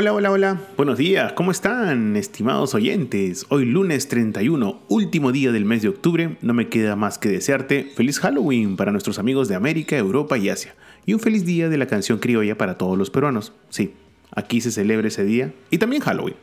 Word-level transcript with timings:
Hola, 0.00 0.12
hola, 0.12 0.30
hola. 0.30 0.60
Buenos 0.76 0.96
días, 0.96 1.32
¿cómo 1.32 1.50
están, 1.50 2.14
estimados 2.14 2.72
oyentes? 2.72 3.46
Hoy 3.48 3.64
lunes 3.64 4.06
31, 4.06 4.82
último 4.86 5.32
día 5.32 5.50
del 5.50 5.64
mes 5.64 5.82
de 5.82 5.88
octubre, 5.88 6.36
no 6.40 6.54
me 6.54 6.68
queda 6.68 6.94
más 6.94 7.18
que 7.18 7.28
desearte 7.28 7.82
feliz 7.96 8.20
Halloween 8.20 8.76
para 8.76 8.92
nuestros 8.92 9.18
amigos 9.18 9.48
de 9.48 9.56
América, 9.56 9.96
Europa 9.96 10.38
y 10.38 10.50
Asia. 10.50 10.76
Y 11.04 11.14
un 11.14 11.18
feliz 11.18 11.44
día 11.44 11.68
de 11.68 11.78
la 11.78 11.88
canción 11.88 12.20
criolla 12.20 12.56
para 12.56 12.78
todos 12.78 12.96
los 12.96 13.10
peruanos. 13.10 13.52
Sí, 13.70 13.92
Aquí 14.34 14.60
se 14.60 14.70
celebra 14.70 15.08
ese 15.08 15.24
día 15.24 15.52
y 15.70 15.78
también 15.78 16.02
Halloween. 16.02 16.36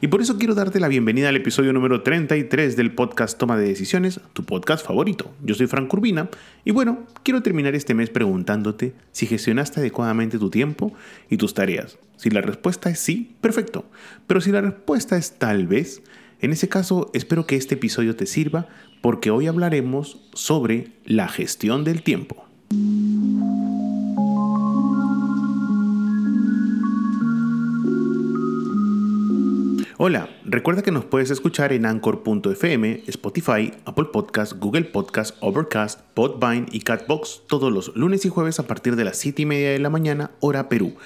Y 0.00 0.06
por 0.06 0.20
eso 0.20 0.38
quiero 0.38 0.54
darte 0.54 0.78
la 0.80 0.88
bienvenida 0.88 1.28
al 1.28 1.36
episodio 1.36 1.72
número 1.72 2.02
33 2.02 2.76
del 2.76 2.92
podcast 2.92 3.38
Toma 3.38 3.56
de 3.56 3.66
Decisiones, 3.66 4.20
tu 4.32 4.44
podcast 4.44 4.86
favorito. 4.86 5.32
Yo 5.42 5.54
soy 5.54 5.66
Frank 5.66 5.92
Urbina 5.92 6.28
y 6.64 6.70
bueno, 6.70 7.06
quiero 7.22 7.42
terminar 7.42 7.74
este 7.74 7.94
mes 7.94 8.10
preguntándote 8.10 8.94
si 9.10 9.26
gestionaste 9.26 9.80
adecuadamente 9.80 10.38
tu 10.38 10.50
tiempo 10.50 10.92
y 11.28 11.36
tus 11.36 11.54
tareas. 11.54 11.98
Si 12.16 12.30
la 12.30 12.40
respuesta 12.40 12.90
es 12.90 13.00
sí, 13.00 13.34
perfecto. 13.40 13.84
Pero 14.26 14.40
si 14.40 14.52
la 14.52 14.60
respuesta 14.60 15.16
es 15.16 15.38
tal 15.38 15.66
vez, 15.66 16.02
en 16.40 16.52
ese 16.52 16.68
caso 16.68 17.10
espero 17.12 17.46
que 17.46 17.56
este 17.56 17.74
episodio 17.74 18.14
te 18.14 18.26
sirva 18.26 18.68
porque 19.00 19.30
hoy 19.30 19.48
hablaremos 19.48 20.28
sobre 20.32 20.92
la 21.04 21.28
gestión 21.28 21.82
del 21.82 22.02
tiempo. 22.02 22.46
Hola, 30.04 30.28
recuerda 30.44 30.82
que 30.82 30.90
nos 30.90 31.04
puedes 31.04 31.30
escuchar 31.30 31.72
en 31.72 31.86
Anchor.fm, 31.86 33.04
Spotify, 33.06 33.72
Apple 33.84 34.06
Podcast, 34.12 34.54
Google 34.54 34.82
Podcast, 34.86 35.36
Overcast, 35.38 36.00
Podvine 36.14 36.66
y 36.72 36.80
Catbox 36.80 37.42
todos 37.46 37.72
los 37.72 37.94
lunes 37.94 38.24
y 38.24 38.28
jueves 38.28 38.58
a 38.58 38.66
partir 38.66 38.96
de 38.96 39.04
las 39.04 39.16
7 39.18 39.42
y 39.42 39.46
media 39.46 39.70
de 39.70 39.78
la 39.78 39.90
mañana, 39.90 40.32
hora 40.40 40.68
Perú. 40.68 40.96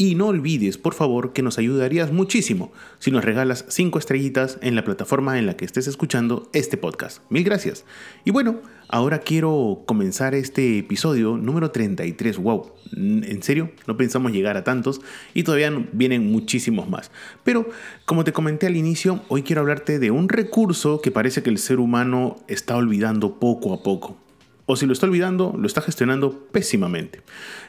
Y 0.00 0.14
no 0.14 0.28
olvides, 0.28 0.78
por 0.78 0.94
favor, 0.94 1.32
que 1.32 1.42
nos 1.42 1.58
ayudarías 1.58 2.12
muchísimo 2.12 2.70
si 3.00 3.10
nos 3.10 3.24
regalas 3.24 3.64
5 3.66 3.98
estrellitas 3.98 4.56
en 4.62 4.76
la 4.76 4.84
plataforma 4.84 5.40
en 5.40 5.46
la 5.46 5.56
que 5.56 5.64
estés 5.64 5.88
escuchando 5.88 6.48
este 6.52 6.76
podcast. 6.76 7.20
Mil 7.30 7.42
gracias. 7.42 7.84
Y 8.24 8.30
bueno, 8.30 8.60
ahora 8.86 9.18
quiero 9.18 9.82
comenzar 9.86 10.36
este 10.36 10.78
episodio 10.78 11.36
número 11.36 11.72
33. 11.72 12.38
¡Wow! 12.38 12.74
En 12.92 13.42
serio, 13.42 13.72
no 13.88 13.96
pensamos 13.96 14.30
llegar 14.30 14.56
a 14.56 14.62
tantos 14.62 15.00
y 15.34 15.42
todavía 15.42 15.72
vienen 15.90 16.30
muchísimos 16.30 16.88
más. 16.88 17.10
Pero, 17.42 17.68
como 18.04 18.22
te 18.22 18.32
comenté 18.32 18.68
al 18.68 18.76
inicio, 18.76 19.24
hoy 19.26 19.42
quiero 19.42 19.62
hablarte 19.62 19.98
de 19.98 20.12
un 20.12 20.28
recurso 20.28 21.00
que 21.00 21.10
parece 21.10 21.42
que 21.42 21.50
el 21.50 21.58
ser 21.58 21.80
humano 21.80 22.36
está 22.46 22.76
olvidando 22.76 23.40
poco 23.40 23.74
a 23.74 23.82
poco. 23.82 24.16
O 24.70 24.76
si 24.76 24.86
lo 24.86 24.92
está 24.92 25.06
olvidando, 25.06 25.56
lo 25.58 25.66
está 25.66 25.80
gestionando 25.80 26.46
pésimamente. 26.52 27.22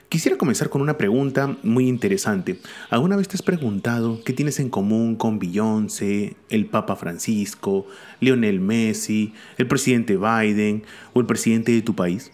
Quisiera 0.09 0.39
comenzar 0.39 0.71
con 0.71 0.81
una 0.81 0.97
pregunta 0.97 1.55
muy 1.61 1.87
interesante. 1.87 2.59
¿Alguna 2.89 3.15
vez 3.15 3.27
te 3.27 3.35
has 3.35 3.43
preguntado 3.43 4.19
qué 4.25 4.33
tienes 4.33 4.59
en 4.59 4.71
común 4.71 5.15
con 5.15 5.37
Beyoncé, 5.37 6.35
el 6.49 6.65
Papa 6.65 6.95
Francisco, 6.95 7.85
Lionel 8.19 8.59
Messi, 8.59 9.35
el 9.59 9.67
presidente 9.67 10.17
Biden 10.17 10.81
o 11.13 11.19
el 11.19 11.27
presidente 11.27 11.73
de 11.73 11.83
tu 11.83 11.93
país? 11.93 12.31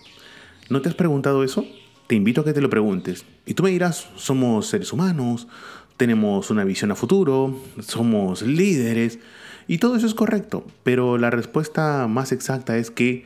¿No 0.69 0.81
te 0.81 0.87
has 0.87 0.95
preguntado 0.95 1.43
eso? 1.43 1.65
Te 2.07 2.15
invito 2.15 2.39
a 2.39 2.45
que 2.45 2.53
te 2.53 2.61
lo 2.61 2.69
preguntes. 2.69 3.25
Y 3.45 3.55
tú 3.55 3.63
me 3.63 3.71
dirás, 3.71 4.07
somos 4.15 4.67
seres 4.67 4.93
humanos, 4.93 5.49
tenemos 5.97 6.49
una 6.51 6.63
visión 6.63 6.93
a 6.93 6.95
futuro, 6.95 7.59
somos 7.79 8.41
líderes, 8.41 9.19
y 9.67 9.79
todo 9.79 9.97
eso 9.97 10.07
es 10.07 10.13
correcto, 10.13 10.65
pero 10.83 11.17
la 11.17 11.29
respuesta 11.29 12.07
más 12.07 12.31
exacta 12.31 12.77
es 12.77 12.89
que 12.89 13.25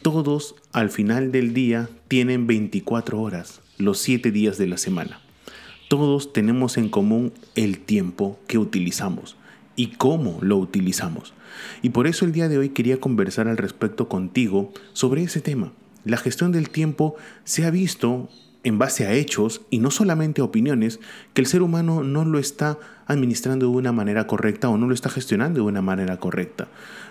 todos 0.00 0.54
al 0.72 0.88
final 0.88 1.32
del 1.32 1.52
día 1.52 1.90
tienen 2.08 2.46
24 2.46 3.20
horas 3.20 3.60
los 3.80 3.98
siete 3.98 4.30
días 4.30 4.58
de 4.58 4.66
la 4.66 4.76
semana. 4.76 5.20
Todos 5.88 6.32
tenemos 6.32 6.76
en 6.76 6.88
común 6.88 7.32
el 7.56 7.78
tiempo 7.78 8.38
que 8.46 8.58
utilizamos 8.58 9.36
y 9.76 9.88
cómo 9.88 10.38
lo 10.40 10.56
utilizamos. 10.56 11.34
Y 11.82 11.90
por 11.90 12.06
eso 12.06 12.24
el 12.24 12.32
día 12.32 12.48
de 12.48 12.58
hoy 12.58 12.68
quería 12.68 13.00
conversar 13.00 13.48
al 13.48 13.56
respecto 13.56 14.08
contigo 14.08 14.72
sobre 14.92 15.22
ese 15.22 15.40
tema. 15.40 15.72
La 16.04 16.16
gestión 16.16 16.52
del 16.52 16.70
tiempo 16.70 17.16
se 17.44 17.64
ha 17.64 17.70
visto 17.70 18.28
en 18.62 18.78
base 18.78 19.06
a 19.06 19.12
hechos 19.12 19.62
y 19.70 19.78
no 19.78 19.90
solamente 19.90 20.40
a 20.40 20.44
opiniones 20.44 21.00
que 21.32 21.40
el 21.40 21.46
ser 21.46 21.62
humano 21.62 22.02
no 22.02 22.24
lo 22.24 22.38
está 22.38 22.78
administrando 23.06 23.66
de 23.66 23.72
una 23.72 23.92
manera 23.92 24.26
correcta 24.26 24.68
o 24.68 24.76
no 24.76 24.86
lo 24.86 24.94
está 24.94 25.08
gestionando 25.08 25.60
de 25.60 25.66
una 25.66 25.82
manera 25.82 26.18
correcta. 26.18 26.68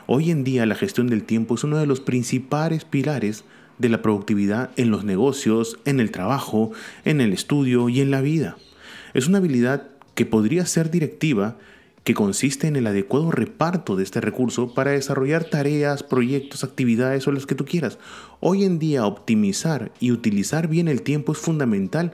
Hoy 0.07 0.31
en 0.31 0.43
día 0.43 0.65
la 0.65 0.75
gestión 0.75 1.07
del 1.07 1.23
tiempo 1.23 1.55
es 1.55 1.63
uno 1.63 1.77
de 1.77 1.87
los 1.87 1.99
principales 1.99 2.85
pilares 2.85 3.43
de 3.79 3.89
la 3.89 4.01
productividad 4.01 4.69
en 4.77 4.91
los 4.91 5.03
negocios, 5.03 5.79
en 5.85 5.99
el 5.99 6.11
trabajo, 6.11 6.71
en 7.05 7.21
el 7.21 7.33
estudio 7.33 7.89
y 7.89 8.01
en 8.01 8.11
la 8.11 8.21
vida. 8.21 8.57
Es 9.13 9.27
una 9.27 9.39
habilidad 9.39 9.87
que 10.13 10.25
podría 10.25 10.65
ser 10.65 10.91
directiva, 10.91 11.57
que 12.03 12.13
consiste 12.13 12.67
en 12.67 12.75
el 12.75 12.87
adecuado 12.87 13.31
reparto 13.31 13.95
de 13.95 14.03
este 14.03 14.21
recurso 14.21 14.73
para 14.73 14.91
desarrollar 14.91 15.45
tareas, 15.45 16.03
proyectos, 16.03 16.63
actividades 16.63 17.27
o 17.27 17.31
las 17.31 17.45
que 17.45 17.55
tú 17.55 17.65
quieras. 17.65 17.97
Hoy 18.39 18.65
en 18.65 18.79
día 18.79 19.05
optimizar 19.05 19.91
y 19.99 20.11
utilizar 20.11 20.67
bien 20.67 20.87
el 20.87 21.01
tiempo 21.01 21.31
es 21.31 21.37
fundamental 21.37 22.13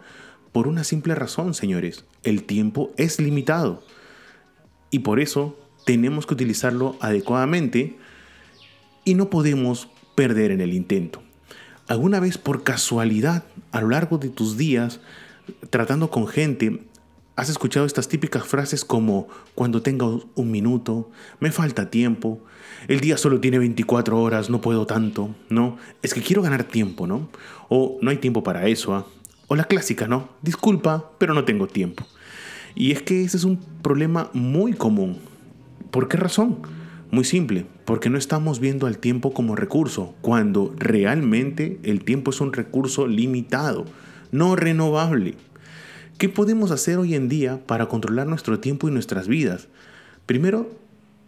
por 0.52 0.68
una 0.68 0.84
simple 0.84 1.16
razón, 1.16 1.54
señores. 1.54 2.06
El 2.24 2.44
tiempo 2.44 2.94
es 2.98 3.20
limitado. 3.20 3.84
Y 4.92 5.00
por 5.00 5.20
eso 5.20 5.58
tenemos 5.86 6.26
que 6.26 6.34
utilizarlo 6.34 6.96
adecuadamente 7.02 7.98
y 9.04 9.16
no 9.16 9.30
podemos 9.30 9.90
perder 10.16 10.52
en 10.52 10.62
el 10.62 10.74
intento. 10.74 11.25
¿Alguna 11.88 12.20
vez 12.20 12.40
por 12.40 12.64
casualidad 12.64 13.44
a 13.72 13.82
lo 13.82 13.90
largo 13.90 14.18
de 14.18 14.30
tus 14.30 14.58
días, 14.58 15.00
tratando 15.70 16.10
con 16.10 16.28
gente, 16.28 16.82
has 17.36 17.50
escuchado 17.50 17.86
estas 17.86 18.08
típicas 18.08 18.44
frases 18.44 18.84
como 18.84 19.28
cuando 19.54 19.84
tenga 19.84 20.08
un 20.08 20.52
minuto, 20.52 21.12
me 21.40 21.52
falta 21.52 21.92
tiempo, 21.92 22.40
el 22.88 23.02
día 23.02 23.18
solo 23.18 23.40
tiene 23.40 23.60
24 23.60 24.20
horas, 24.20 24.50
no 24.50 24.62
puedo 24.62 24.88
tanto, 24.88 25.36
¿no? 25.50 25.78
Es 26.02 26.16
que 26.16 26.22
quiero 26.22 26.42
ganar 26.42 26.64
tiempo, 26.64 27.06
¿no? 27.06 27.30
O 27.70 28.00
no 28.02 28.10
hay 28.10 28.18
tiempo 28.18 28.42
para 28.42 28.68
eso, 28.68 28.96
¿ah? 28.96 29.06
O 29.48 29.56
la 29.56 29.66
clásica, 29.66 30.08
¿no? 30.08 30.30
Disculpa, 30.42 31.12
pero 31.20 31.36
no 31.36 31.46
tengo 31.46 31.68
tiempo. 31.68 32.04
Y 32.74 32.94
es 32.94 33.04
que 33.04 33.24
ese 33.24 33.38
es 33.38 33.44
un 33.44 33.58
problema 33.84 34.32
muy 34.34 34.74
común. 34.74 35.20
¿Por 35.92 36.08
qué 36.08 36.18
razón? 36.18 36.58
Muy 37.12 37.24
simple, 37.24 37.66
porque 37.86 38.10
no 38.10 38.18
estamos 38.18 38.60
viendo 38.60 38.88
al 38.88 38.98
tiempo 38.98 39.32
como 39.32 39.56
recurso, 39.56 40.16
cuando 40.22 40.74
realmente 40.78 41.80
el 41.84 42.04
tiempo 42.04 42.32
es 42.32 42.42
un 42.42 42.52
recurso 42.52 43.08
limitado, 43.08 43.86
no 44.32 44.56
renovable. 44.56 45.36
¿Qué 46.18 46.30
podemos 46.30 46.72
hacer 46.72 46.98
hoy 46.98 47.14
en 47.14 47.30
día 47.30 47.66
para 47.68 47.88
controlar 47.88 48.26
nuestro 48.26 48.60
tiempo 48.60 48.88
y 48.88 48.92
nuestras 48.92 49.28
vidas? 49.28 49.68
Primero, 50.26 50.72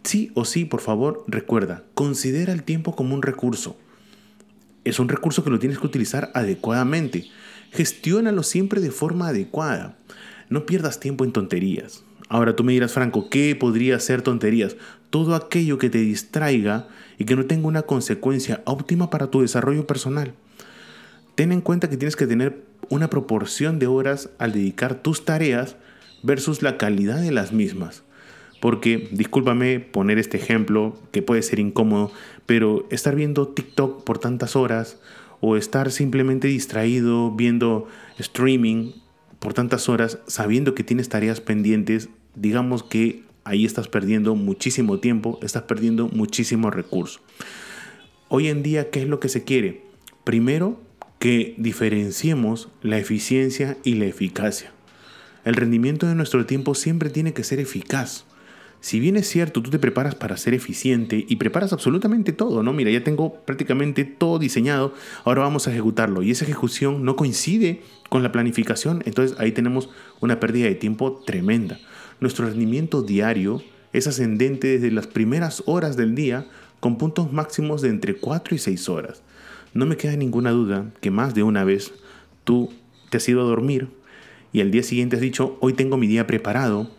sí 0.02 0.32
o 0.34 0.44
sí, 0.44 0.64
por 0.64 0.80
favor, 0.80 1.24
recuerda, 1.28 1.84
considera 1.94 2.52
el 2.52 2.64
tiempo 2.64 2.96
como 2.96 3.14
un 3.14 3.22
recurso. 3.22 3.76
Es 4.84 4.98
un 4.98 5.08
recurso 5.08 5.44
que 5.44 5.50
lo 5.50 5.58
tienes 5.58 5.78
que 5.78 5.86
utilizar 5.86 6.32
adecuadamente. 6.34 7.26
Gestiónalo 7.70 8.42
siempre 8.42 8.80
de 8.80 8.90
forma 8.90 9.28
adecuada. 9.28 9.96
No 10.48 10.66
pierdas 10.66 10.98
tiempo 10.98 11.24
en 11.24 11.32
tonterías. 11.32 12.04
Ahora 12.28 12.54
tú 12.54 12.64
me 12.64 12.72
dirás, 12.72 12.92
Franco, 12.92 13.30
¿qué 13.30 13.56
podría 13.56 13.98
ser 14.00 14.22
tonterías? 14.22 14.76
Todo 15.10 15.34
aquello 15.34 15.78
que 15.78 15.88
te 15.88 15.98
distraiga 15.98 16.88
y 17.18 17.24
que 17.24 17.36
no 17.36 17.46
tenga 17.46 17.66
una 17.66 17.82
consecuencia 17.82 18.62
óptima 18.66 19.10
para 19.10 19.30
tu 19.30 19.40
desarrollo 19.40 19.86
personal. 19.86 20.34
Ten 21.34 21.52
en 21.52 21.62
cuenta 21.62 21.88
que 21.88 21.96
tienes 21.96 22.16
que 22.16 22.26
tener 22.26 22.64
una 22.90 23.08
proporción 23.08 23.78
de 23.78 23.86
horas 23.86 24.30
al 24.38 24.52
dedicar 24.52 24.96
tus 24.96 25.24
tareas 25.24 25.76
versus 26.22 26.62
la 26.62 26.76
calidad 26.76 27.20
de 27.20 27.32
las 27.32 27.52
mismas. 27.52 28.02
Porque, 28.60 29.08
discúlpame 29.12 29.80
poner 29.80 30.18
este 30.18 30.36
ejemplo 30.36 30.98
que 31.12 31.22
puede 31.22 31.42
ser 31.42 31.60
incómodo, 31.60 32.10
pero 32.44 32.86
estar 32.90 33.14
viendo 33.14 33.48
TikTok 33.48 34.02
por 34.04 34.18
tantas 34.18 34.56
horas 34.56 34.98
o 35.40 35.56
estar 35.56 35.92
simplemente 35.92 36.48
distraído 36.48 37.30
viendo 37.30 37.86
streaming 38.18 38.92
por 39.38 39.54
tantas 39.54 39.88
horas 39.88 40.18
sabiendo 40.26 40.74
que 40.74 40.84
tienes 40.84 41.08
tareas 41.08 41.40
pendientes 41.40 42.08
digamos 42.34 42.82
que 42.82 43.22
ahí 43.44 43.64
estás 43.64 43.88
perdiendo 43.88 44.34
muchísimo 44.34 45.00
tiempo, 45.00 45.38
estás 45.42 45.62
perdiendo 45.62 46.08
muchísimo 46.08 46.70
recurso. 46.70 47.20
Hoy 48.28 48.48
en 48.48 48.62
día, 48.62 48.90
¿qué 48.90 49.02
es 49.02 49.08
lo 49.08 49.20
que 49.20 49.28
se 49.28 49.44
quiere? 49.44 49.82
Primero, 50.24 50.80
que 51.18 51.54
diferenciemos 51.56 52.68
la 52.82 52.98
eficiencia 52.98 53.76
y 53.84 53.94
la 53.94 54.04
eficacia. 54.04 54.72
El 55.44 55.54
rendimiento 55.54 56.06
de 56.06 56.14
nuestro 56.14 56.44
tiempo 56.46 56.74
siempre 56.74 57.10
tiene 57.10 57.32
que 57.32 57.42
ser 57.42 57.58
eficaz. 57.58 58.26
Si 58.80 59.00
bien 59.00 59.16
es 59.16 59.28
cierto, 59.28 59.60
tú 59.60 59.70
te 59.70 59.78
preparas 59.78 60.14
para 60.14 60.36
ser 60.36 60.54
eficiente 60.54 61.24
y 61.28 61.36
preparas 61.36 61.72
absolutamente 61.72 62.32
todo, 62.32 62.62
¿no? 62.62 62.72
Mira, 62.72 62.90
ya 62.90 63.02
tengo 63.02 63.34
prácticamente 63.44 64.04
todo 64.04 64.38
diseñado, 64.38 64.94
ahora 65.24 65.42
vamos 65.42 65.66
a 65.66 65.72
ejecutarlo. 65.72 66.22
Y 66.22 66.30
esa 66.30 66.44
ejecución 66.44 67.04
no 67.04 67.16
coincide 67.16 67.82
con 68.08 68.22
la 68.22 68.30
planificación, 68.30 69.02
entonces 69.04 69.38
ahí 69.40 69.52
tenemos 69.52 69.90
una 70.20 70.38
pérdida 70.38 70.66
de 70.66 70.76
tiempo 70.76 71.22
tremenda. 71.26 71.78
Nuestro 72.20 72.46
rendimiento 72.46 73.02
diario 73.02 73.62
es 73.92 74.06
ascendente 74.06 74.68
desde 74.68 74.90
las 74.90 75.06
primeras 75.06 75.62
horas 75.66 75.96
del 75.96 76.14
día 76.14 76.46
con 76.80 76.98
puntos 76.98 77.32
máximos 77.32 77.82
de 77.82 77.88
entre 77.88 78.14
4 78.16 78.54
y 78.54 78.58
6 78.58 78.88
horas. 78.88 79.22
No 79.74 79.86
me 79.86 79.96
queda 79.96 80.16
ninguna 80.16 80.50
duda 80.50 80.90
que 81.00 81.10
más 81.10 81.34
de 81.34 81.42
una 81.42 81.64
vez 81.64 81.92
tú 82.44 82.70
te 83.10 83.16
has 83.16 83.28
ido 83.28 83.40
a 83.40 83.44
dormir 83.44 83.88
y 84.52 84.60
al 84.60 84.70
día 84.70 84.82
siguiente 84.82 85.16
has 85.16 85.22
dicho, 85.22 85.56
hoy 85.60 85.74
tengo 85.74 85.96
mi 85.96 86.06
día 86.06 86.26
preparado. 86.26 86.90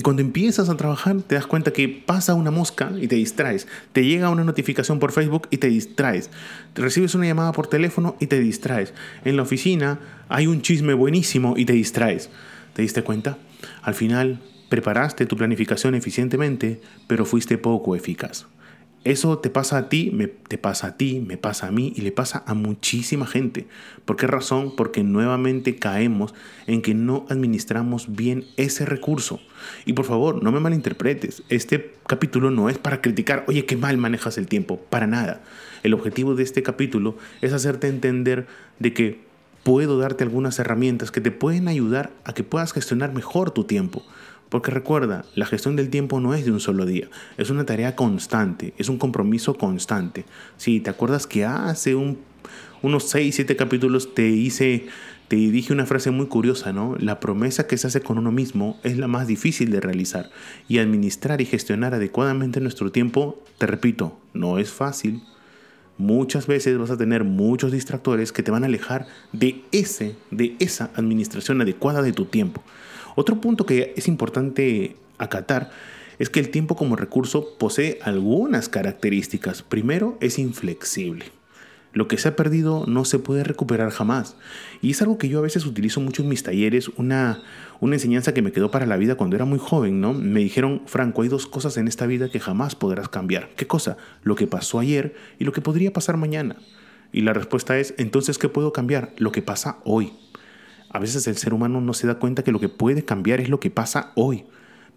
Y 0.00 0.02
cuando 0.02 0.22
empiezas 0.22 0.70
a 0.70 0.78
trabajar 0.78 1.20
te 1.20 1.34
das 1.34 1.46
cuenta 1.46 1.74
que 1.74 1.86
pasa 1.86 2.32
una 2.32 2.50
mosca 2.50 2.90
y 2.98 3.06
te 3.06 3.16
distraes. 3.16 3.68
Te 3.92 4.02
llega 4.02 4.30
una 4.30 4.44
notificación 4.44 4.98
por 4.98 5.12
Facebook 5.12 5.46
y 5.50 5.58
te 5.58 5.68
distraes. 5.68 6.30
Te 6.72 6.80
recibes 6.80 7.14
una 7.14 7.26
llamada 7.26 7.52
por 7.52 7.66
teléfono 7.66 8.16
y 8.18 8.26
te 8.26 8.40
distraes. 8.40 8.94
En 9.26 9.36
la 9.36 9.42
oficina 9.42 10.00
hay 10.30 10.46
un 10.46 10.62
chisme 10.62 10.94
buenísimo 10.94 11.52
y 11.54 11.66
te 11.66 11.74
distraes. 11.74 12.30
¿Te 12.72 12.80
diste 12.80 13.02
cuenta? 13.02 13.36
Al 13.82 13.92
final 13.92 14.40
preparaste 14.70 15.26
tu 15.26 15.36
planificación 15.36 15.94
eficientemente, 15.94 16.80
pero 17.06 17.26
fuiste 17.26 17.58
poco 17.58 17.94
eficaz. 17.94 18.46
Eso 19.02 19.38
te 19.38 19.48
pasa 19.48 19.78
a 19.78 19.88
ti, 19.88 20.10
me, 20.12 20.26
te 20.26 20.58
pasa 20.58 20.88
a 20.88 20.96
ti, 20.98 21.20
me 21.26 21.38
pasa 21.38 21.68
a 21.68 21.70
mí 21.70 21.92
y 21.96 22.02
le 22.02 22.12
pasa 22.12 22.42
a 22.46 22.52
muchísima 22.52 23.26
gente. 23.26 23.66
¿Por 24.04 24.16
qué 24.16 24.26
razón? 24.26 24.76
Porque 24.76 25.02
nuevamente 25.02 25.76
caemos 25.76 26.34
en 26.66 26.82
que 26.82 26.92
no 26.92 27.24
administramos 27.30 28.14
bien 28.14 28.44
ese 28.58 28.84
recurso. 28.84 29.40
Y 29.86 29.94
por 29.94 30.04
favor, 30.04 30.42
no 30.42 30.52
me 30.52 30.60
malinterpretes. 30.60 31.42
Este 31.48 31.94
capítulo 32.06 32.50
no 32.50 32.68
es 32.68 32.76
para 32.76 33.00
criticar, 33.00 33.44
oye, 33.48 33.64
qué 33.64 33.76
mal 33.76 33.96
manejas 33.96 34.36
el 34.36 34.48
tiempo. 34.48 34.78
Para 34.90 35.06
nada. 35.06 35.40
El 35.82 35.94
objetivo 35.94 36.34
de 36.34 36.42
este 36.42 36.62
capítulo 36.62 37.16
es 37.40 37.54
hacerte 37.54 37.88
entender 37.88 38.46
de 38.80 38.92
que 38.92 39.30
puedo 39.62 39.98
darte 39.98 40.24
algunas 40.24 40.58
herramientas 40.58 41.10
que 41.10 41.22
te 41.22 41.30
pueden 41.30 41.68
ayudar 41.68 42.10
a 42.24 42.34
que 42.34 42.44
puedas 42.44 42.72
gestionar 42.72 43.14
mejor 43.14 43.50
tu 43.50 43.64
tiempo. 43.64 44.02
Porque 44.50 44.72
recuerda, 44.72 45.24
la 45.36 45.46
gestión 45.46 45.76
del 45.76 45.90
tiempo 45.90 46.20
no 46.20 46.34
es 46.34 46.44
de 46.44 46.50
un 46.50 46.60
solo 46.60 46.84
día, 46.84 47.08
es 47.38 47.50
una 47.50 47.64
tarea 47.64 47.94
constante, 47.94 48.74
es 48.76 48.88
un 48.88 48.98
compromiso 48.98 49.54
constante. 49.54 50.24
Si 50.56 50.80
te 50.80 50.90
acuerdas 50.90 51.28
que 51.28 51.44
hace 51.44 51.94
unos 52.82 53.04
6, 53.08 53.34
7 53.36 53.54
capítulos 53.54 54.12
te 54.12 54.28
hice, 54.28 54.88
te 55.28 55.36
dije 55.36 55.72
una 55.72 55.86
frase 55.86 56.10
muy 56.10 56.26
curiosa, 56.26 56.72
¿no? 56.72 56.96
La 56.98 57.20
promesa 57.20 57.68
que 57.68 57.78
se 57.78 57.86
hace 57.86 58.00
con 58.00 58.18
uno 58.18 58.32
mismo 58.32 58.76
es 58.82 58.98
la 58.98 59.06
más 59.06 59.28
difícil 59.28 59.70
de 59.70 59.80
realizar 59.80 60.30
y 60.66 60.78
administrar 60.78 61.40
y 61.40 61.44
gestionar 61.44 61.94
adecuadamente 61.94 62.60
nuestro 62.60 62.90
tiempo, 62.90 63.40
te 63.56 63.66
repito, 63.68 64.18
no 64.34 64.58
es 64.58 64.70
fácil. 64.72 65.22
Muchas 65.96 66.48
veces 66.48 66.76
vas 66.76 66.90
a 66.90 66.96
tener 66.96 67.22
muchos 67.22 67.70
distractores 67.70 68.32
que 68.32 68.42
te 68.42 68.50
van 68.50 68.64
a 68.64 68.66
alejar 68.66 69.06
de 69.32 69.62
ese, 69.70 70.16
de 70.32 70.56
esa 70.58 70.90
administración 70.96 71.60
adecuada 71.60 72.02
de 72.02 72.12
tu 72.12 72.24
tiempo. 72.24 72.64
Otro 73.16 73.40
punto 73.40 73.66
que 73.66 73.94
es 73.96 74.08
importante 74.08 74.96
acatar 75.18 75.70
es 76.18 76.28
que 76.28 76.40
el 76.40 76.50
tiempo 76.50 76.76
como 76.76 76.96
recurso 76.96 77.56
posee 77.58 77.98
algunas 78.02 78.68
características. 78.68 79.62
Primero, 79.62 80.18
es 80.20 80.38
inflexible. 80.38 81.26
Lo 81.92 82.06
que 82.06 82.18
se 82.18 82.28
ha 82.28 82.36
perdido 82.36 82.84
no 82.86 83.04
se 83.04 83.18
puede 83.18 83.42
recuperar 83.42 83.90
jamás. 83.90 84.36
Y 84.80 84.90
es 84.90 85.02
algo 85.02 85.18
que 85.18 85.28
yo 85.28 85.40
a 85.40 85.42
veces 85.42 85.66
utilizo 85.66 86.00
mucho 86.00 86.22
en 86.22 86.28
mis 86.28 86.42
talleres, 86.42 86.88
una, 86.96 87.42
una 87.80 87.96
enseñanza 87.96 88.32
que 88.32 88.42
me 88.42 88.52
quedó 88.52 88.70
para 88.70 88.86
la 88.86 88.96
vida 88.96 89.16
cuando 89.16 89.34
era 89.34 89.44
muy 89.44 89.58
joven, 89.58 90.00
¿no? 90.00 90.12
Me 90.12 90.40
dijeron, 90.40 90.82
Franco, 90.86 91.22
hay 91.22 91.28
dos 91.28 91.46
cosas 91.46 91.76
en 91.78 91.88
esta 91.88 92.06
vida 92.06 92.28
que 92.28 92.38
jamás 92.38 92.76
podrás 92.76 93.08
cambiar. 93.08 93.50
¿Qué 93.56 93.66
cosa? 93.66 93.96
Lo 94.22 94.36
que 94.36 94.46
pasó 94.46 94.78
ayer 94.78 95.16
y 95.38 95.44
lo 95.44 95.52
que 95.52 95.62
podría 95.62 95.92
pasar 95.92 96.16
mañana. 96.16 96.56
Y 97.12 97.22
la 97.22 97.32
respuesta 97.32 97.76
es, 97.78 97.94
entonces, 97.98 98.38
¿qué 98.38 98.48
puedo 98.48 98.72
cambiar? 98.72 99.12
Lo 99.16 99.32
que 99.32 99.42
pasa 99.42 99.78
hoy. 99.84 100.12
A 100.90 100.98
veces 100.98 101.26
el 101.28 101.36
ser 101.36 101.54
humano 101.54 101.80
no 101.80 101.94
se 101.94 102.08
da 102.08 102.16
cuenta 102.16 102.42
que 102.42 102.52
lo 102.52 102.58
que 102.58 102.68
puede 102.68 103.04
cambiar 103.04 103.40
es 103.40 103.48
lo 103.48 103.60
que 103.60 103.70
pasa 103.70 104.10
hoy, 104.16 104.44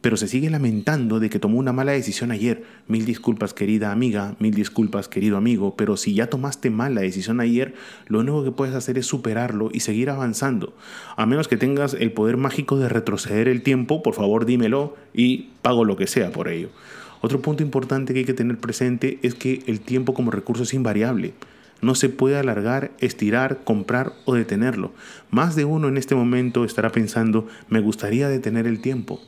pero 0.01 0.17
se 0.17 0.27
sigue 0.27 0.49
lamentando 0.49 1.19
de 1.19 1.29
que 1.29 1.39
tomó 1.39 1.59
una 1.59 1.71
mala 1.71 1.91
decisión 1.91 2.31
ayer. 2.31 2.63
Mil 2.87 3.05
disculpas 3.05 3.53
querida 3.53 3.91
amiga, 3.91 4.35
mil 4.39 4.55
disculpas 4.55 5.07
querido 5.07 5.37
amigo, 5.37 5.75
pero 5.77 5.95
si 5.95 6.15
ya 6.15 6.27
tomaste 6.27 6.71
mal 6.71 6.95
la 6.95 7.01
decisión 7.01 7.39
ayer, 7.39 7.75
lo 8.07 8.19
único 8.19 8.43
que 8.43 8.51
puedes 8.51 8.73
hacer 8.73 8.97
es 8.97 9.05
superarlo 9.05 9.69
y 9.71 9.81
seguir 9.81 10.09
avanzando. 10.09 10.73
A 11.15 11.27
menos 11.27 11.47
que 11.47 11.57
tengas 11.57 11.93
el 11.93 12.11
poder 12.11 12.37
mágico 12.37 12.79
de 12.79 12.89
retroceder 12.89 13.47
el 13.47 13.61
tiempo, 13.61 14.01
por 14.01 14.15
favor 14.15 14.45
dímelo 14.45 14.95
y 15.13 15.51
pago 15.61 15.85
lo 15.85 15.95
que 15.95 16.07
sea 16.07 16.31
por 16.31 16.47
ello. 16.47 16.69
Otro 17.21 17.39
punto 17.39 17.63
importante 17.63 18.13
que 18.13 18.19
hay 18.19 18.25
que 18.25 18.33
tener 18.33 18.57
presente 18.57 19.19
es 19.21 19.35
que 19.35 19.63
el 19.67 19.79
tiempo 19.79 20.13
como 20.13 20.31
recurso 20.31 20.63
es 20.63 20.73
invariable. 20.73 21.33
No 21.83 21.95
se 21.95 22.07
puede 22.07 22.37
alargar, 22.37 22.91
estirar, 22.99 23.63
comprar 23.65 24.13
o 24.23 24.35
detenerlo. 24.35 24.93
Más 25.29 25.55
de 25.55 25.65
uno 25.65 25.89
en 25.89 25.97
este 25.97 26.15
momento 26.15 26.63
estará 26.63 26.91
pensando, 26.91 27.47
me 27.67 27.81
gustaría 27.81 28.29
detener 28.29 28.67
el 28.67 28.79
tiempo. 28.79 29.21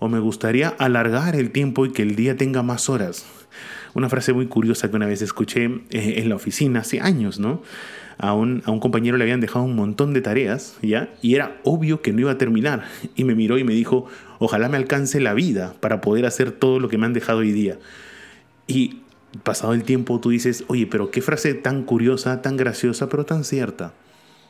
O 0.00 0.08
me 0.08 0.18
gustaría 0.18 0.68
alargar 0.68 1.36
el 1.36 1.52
tiempo 1.52 1.86
y 1.86 1.92
que 1.92 2.02
el 2.02 2.16
día 2.16 2.36
tenga 2.36 2.64
más 2.64 2.88
horas. 2.88 3.24
Una 3.94 4.08
frase 4.08 4.32
muy 4.32 4.46
curiosa 4.46 4.90
que 4.90 4.96
una 4.96 5.06
vez 5.06 5.22
escuché 5.22 5.66
eh, 5.90 6.14
en 6.16 6.28
la 6.28 6.34
oficina 6.34 6.80
hace 6.80 7.00
años, 7.00 7.38
¿no? 7.38 7.62
A 8.18 8.34
un, 8.34 8.62
a 8.64 8.72
un, 8.72 8.80
compañero 8.80 9.16
le 9.16 9.22
habían 9.22 9.40
dejado 9.40 9.64
un 9.64 9.76
montón 9.76 10.14
de 10.14 10.20
tareas, 10.20 10.76
¿ya? 10.82 11.14
Y 11.22 11.36
era 11.36 11.60
obvio 11.62 12.02
que 12.02 12.12
no 12.12 12.20
iba 12.20 12.32
a 12.32 12.38
terminar. 12.38 12.84
Y 13.14 13.22
me 13.22 13.36
miró 13.36 13.56
y 13.56 13.62
me 13.62 13.72
dijo, 13.72 14.06
ojalá 14.40 14.68
me 14.68 14.76
alcance 14.76 15.20
la 15.20 15.32
vida 15.32 15.74
para 15.78 16.00
poder 16.00 16.26
hacer 16.26 16.50
todo 16.50 16.80
lo 16.80 16.88
que 16.88 16.98
me 16.98 17.06
han 17.06 17.12
dejado 17.12 17.38
hoy 17.38 17.52
día. 17.52 17.78
Y 18.66 19.03
pasado 19.42 19.72
el 19.72 19.84
tiempo 19.84 20.20
tú 20.20 20.30
dices, 20.30 20.64
oye, 20.68 20.86
pero 20.86 21.10
qué 21.10 21.22
frase 21.22 21.54
tan 21.54 21.84
curiosa, 21.84 22.42
tan 22.42 22.56
graciosa, 22.56 23.08
pero 23.08 23.24
tan 23.24 23.44
cierta. 23.44 23.94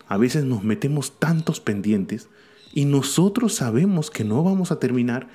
A 0.07 0.17
veces 0.17 0.45
nos 0.45 0.63
metemos 0.63 1.19
tantos 1.19 1.61
pendientes 1.61 2.29
y 2.75 2.87
nosotros 2.87 3.55
sabemos 3.55 4.11
que 4.11 4.25
no 4.25 4.43
vamos 4.43 4.73
a 4.73 4.81
terminar, 4.81 5.29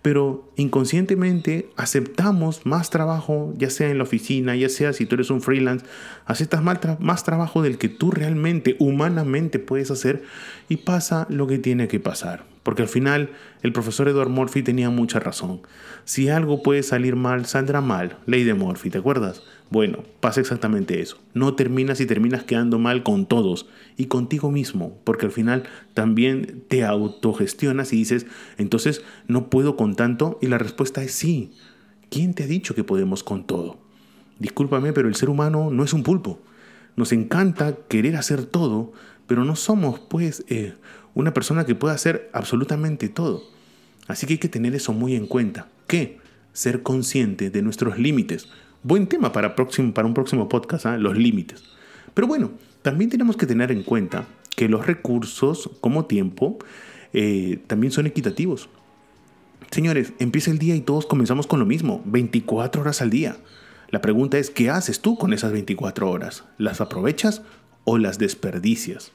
pero 0.00 0.50
inconscientemente 0.56 1.68
aceptamos 1.76 2.64
más 2.64 2.88
trabajo, 2.88 3.52
ya 3.58 3.68
sea 3.68 3.90
en 3.90 3.98
la 3.98 4.04
oficina, 4.04 4.56
ya 4.56 4.70
sea 4.70 4.94
si 4.94 5.04
tú 5.04 5.16
eres 5.16 5.30
un 5.30 5.42
freelance, 5.42 5.84
aceptas 6.24 6.62
más 6.62 7.24
trabajo 7.24 7.62
del 7.62 7.76
que 7.76 7.90
tú 7.90 8.10
realmente, 8.10 8.76
humanamente 8.78 9.58
puedes 9.58 9.90
hacer 9.90 10.22
y 10.70 10.78
pasa 10.78 11.26
lo 11.28 11.46
que 11.46 11.58
tiene 11.58 11.86
que 11.86 12.00
pasar. 12.00 12.55
Porque 12.66 12.82
al 12.82 12.88
final 12.88 13.30
el 13.62 13.72
profesor 13.72 14.08
Edward 14.08 14.28
Murphy 14.28 14.60
tenía 14.60 14.90
mucha 14.90 15.20
razón. 15.20 15.60
Si 16.04 16.30
algo 16.30 16.64
puede 16.64 16.82
salir 16.82 17.14
mal, 17.14 17.46
saldrá 17.46 17.80
mal. 17.80 18.16
Ley 18.26 18.42
de 18.42 18.54
Murphy, 18.54 18.90
¿te 18.90 18.98
acuerdas? 18.98 19.44
Bueno, 19.70 20.02
pasa 20.18 20.40
exactamente 20.40 21.00
eso. 21.00 21.16
No 21.32 21.54
terminas 21.54 22.00
y 22.00 22.06
terminas 22.06 22.42
quedando 22.42 22.80
mal 22.80 23.04
con 23.04 23.26
todos 23.26 23.68
y 23.96 24.06
contigo 24.06 24.50
mismo, 24.50 24.98
porque 25.04 25.26
al 25.26 25.30
final 25.30 25.62
también 25.94 26.64
te 26.66 26.84
autogestionas 26.84 27.92
y 27.92 27.98
dices, 27.98 28.26
entonces 28.58 29.04
no 29.28 29.48
puedo 29.48 29.76
con 29.76 29.94
tanto 29.94 30.36
y 30.42 30.48
la 30.48 30.58
respuesta 30.58 31.04
es 31.04 31.12
sí. 31.12 31.52
¿Quién 32.10 32.34
te 32.34 32.42
ha 32.42 32.48
dicho 32.48 32.74
que 32.74 32.82
podemos 32.82 33.22
con 33.22 33.46
todo? 33.46 33.78
Discúlpame, 34.40 34.92
pero 34.92 35.06
el 35.06 35.14
ser 35.14 35.30
humano 35.30 35.70
no 35.70 35.84
es 35.84 35.92
un 35.92 36.02
pulpo. 36.02 36.40
Nos 36.96 37.12
encanta 37.12 37.76
querer 37.88 38.16
hacer 38.16 38.44
todo, 38.44 38.92
pero 39.26 39.44
no 39.44 39.56
somos 39.56 40.00
pues 40.00 40.44
eh, 40.48 40.74
una 41.14 41.34
persona 41.34 41.64
que 41.64 41.74
pueda 41.74 41.94
hacer 41.94 42.30
absolutamente 42.32 43.08
todo. 43.08 43.42
Así 44.06 44.26
que 44.26 44.34
hay 44.34 44.38
que 44.38 44.48
tener 44.48 44.74
eso 44.74 44.92
muy 44.92 45.14
en 45.14 45.26
cuenta. 45.26 45.68
¿Qué? 45.86 46.18
Ser 46.52 46.82
consciente 46.82 47.50
de 47.50 47.62
nuestros 47.62 47.98
límites. 47.98 48.48
Buen 48.82 49.08
tema 49.08 49.32
para, 49.32 49.54
próximo, 49.56 49.92
para 49.92 50.06
un 50.06 50.14
próximo 50.14 50.48
podcast, 50.48 50.86
¿ah? 50.86 50.96
los 50.96 51.16
límites. 51.16 51.64
Pero 52.14 52.26
bueno, 52.26 52.52
también 52.82 53.10
tenemos 53.10 53.36
que 53.36 53.46
tener 53.46 53.72
en 53.72 53.82
cuenta 53.82 54.26
que 54.54 54.68
los 54.68 54.86
recursos 54.86 55.70
como 55.80 56.06
tiempo 56.06 56.58
eh, 57.12 57.60
también 57.66 57.92
son 57.92 58.06
equitativos. 58.06 58.68
Señores, 59.70 60.12
empieza 60.18 60.50
el 60.50 60.58
día 60.58 60.76
y 60.76 60.80
todos 60.80 61.06
comenzamos 61.06 61.46
con 61.46 61.58
lo 61.58 61.66
mismo, 61.66 62.02
24 62.06 62.82
horas 62.82 63.02
al 63.02 63.10
día. 63.10 63.36
La 63.90 64.00
pregunta 64.00 64.38
es, 64.38 64.50
¿qué 64.50 64.70
haces 64.70 65.00
tú 65.00 65.18
con 65.18 65.32
esas 65.32 65.52
24 65.52 66.10
horas? 66.10 66.44
¿Las 66.58 66.80
aprovechas 66.80 67.42
o 67.86 67.96
las 67.96 68.18
desperdicias? 68.18 69.12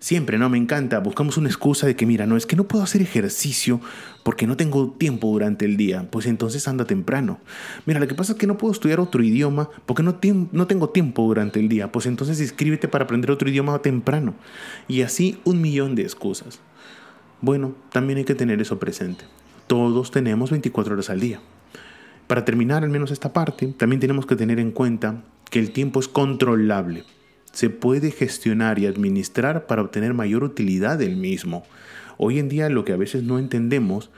Siempre, 0.00 0.38
¿no? 0.38 0.48
Me 0.48 0.58
encanta. 0.58 1.00
Buscamos 1.00 1.38
una 1.38 1.48
excusa 1.48 1.86
de 1.86 1.96
que, 1.96 2.06
mira, 2.06 2.24
no, 2.24 2.36
es 2.36 2.46
que 2.46 2.54
no 2.54 2.68
puedo 2.68 2.84
hacer 2.84 3.02
ejercicio 3.02 3.80
porque 4.22 4.46
no 4.46 4.56
tengo 4.56 4.92
tiempo 4.92 5.26
durante 5.28 5.64
el 5.64 5.76
día. 5.76 6.08
Pues 6.10 6.26
entonces 6.26 6.68
anda 6.68 6.84
temprano. 6.84 7.40
Mira, 7.84 7.98
lo 7.98 8.06
que 8.06 8.14
pasa 8.14 8.32
es 8.32 8.38
que 8.38 8.46
no 8.46 8.58
puedo 8.58 8.72
estudiar 8.72 9.00
otro 9.00 9.24
idioma 9.24 9.68
porque 9.86 10.04
no, 10.04 10.18
no 10.52 10.66
tengo 10.68 10.90
tiempo 10.90 11.22
durante 11.26 11.58
el 11.58 11.68
día. 11.68 11.90
Pues 11.90 12.06
entonces 12.06 12.40
inscríbete 12.40 12.86
para 12.86 13.04
aprender 13.04 13.32
otro 13.32 13.48
idioma 13.48 13.80
temprano. 13.80 14.34
Y 14.86 15.02
así 15.02 15.40
un 15.44 15.60
millón 15.60 15.96
de 15.96 16.02
excusas. 16.02 16.60
Bueno, 17.40 17.74
también 17.90 18.18
hay 18.18 18.24
que 18.24 18.36
tener 18.36 18.60
eso 18.60 18.78
presente. 18.78 19.24
Todos 19.66 20.12
tenemos 20.12 20.50
24 20.52 20.94
horas 20.94 21.10
al 21.10 21.18
día. 21.18 21.40
Para 22.28 22.44
terminar 22.44 22.84
al 22.84 22.90
menos 22.90 23.10
esta 23.10 23.32
parte, 23.32 23.66
también 23.76 23.98
tenemos 24.00 24.26
que 24.26 24.36
tener 24.36 24.60
en 24.60 24.70
cuenta 24.70 25.24
que 25.50 25.58
el 25.58 25.72
tiempo 25.72 25.98
es 25.98 26.06
controlable 26.06 27.04
se 27.58 27.70
puede 27.70 28.12
gestionar 28.12 28.78
y 28.78 28.86
administrar 28.86 29.66
para 29.66 29.82
obtener 29.82 30.14
mayor 30.14 30.44
utilidad 30.44 30.96
del 30.96 31.16
mismo. 31.16 31.64
Hoy 32.16 32.38
en 32.38 32.48
día 32.48 32.68
lo 32.68 32.84
que 32.84 32.92
a 32.92 32.96
veces 32.96 33.24
no 33.24 33.36
entendemos 33.40 34.10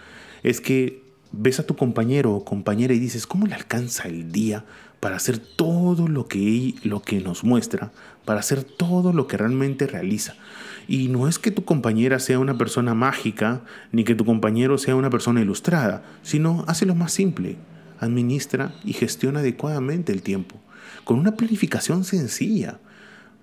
es 0.42 0.60
que 0.60 1.04
ves 1.32 1.58
a 1.58 1.66
tu 1.66 1.74
compañero 1.74 2.34
o 2.34 2.44
compañera 2.44 2.92
y 2.92 2.98
dices, 2.98 3.26
¿cómo 3.26 3.46
le 3.46 3.54
alcanza 3.54 4.08
el 4.08 4.30
día 4.30 4.66
para 5.00 5.16
hacer 5.16 5.38
todo 5.38 6.06
lo 6.06 6.28
que, 6.28 6.74
lo 6.82 7.00
que 7.00 7.22
nos 7.22 7.42
muestra, 7.42 7.92
para 8.26 8.40
hacer 8.40 8.62
todo 8.62 9.14
lo 9.14 9.26
que 9.26 9.38
realmente 9.38 9.86
realiza? 9.86 10.34
Y 10.86 11.08
no 11.08 11.26
es 11.26 11.38
que 11.38 11.50
tu 11.50 11.64
compañera 11.64 12.18
sea 12.18 12.40
una 12.40 12.58
persona 12.58 12.92
mágica, 12.92 13.62
ni 13.90 14.04
que 14.04 14.14
tu 14.14 14.26
compañero 14.26 14.76
sea 14.76 14.96
una 14.96 15.08
persona 15.08 15.40
ilustrada, 15.40 16.02
sino 16.22 16.62
hace 16.68 16.84
lo 16.84 16.94
más 16.94 17.12
simple, 17.12 17.56
administra 18.00 18.74
y 18.84 18.92
gestiona 18.92 19.40
adecuadamente 19.40 20.12
el 20.12 20.20
tiempo, 20.20 20.60
con 21.04 21.18
una 21.18 21.36
planificación 21.36 22.04
sencilla. 22.04 22.80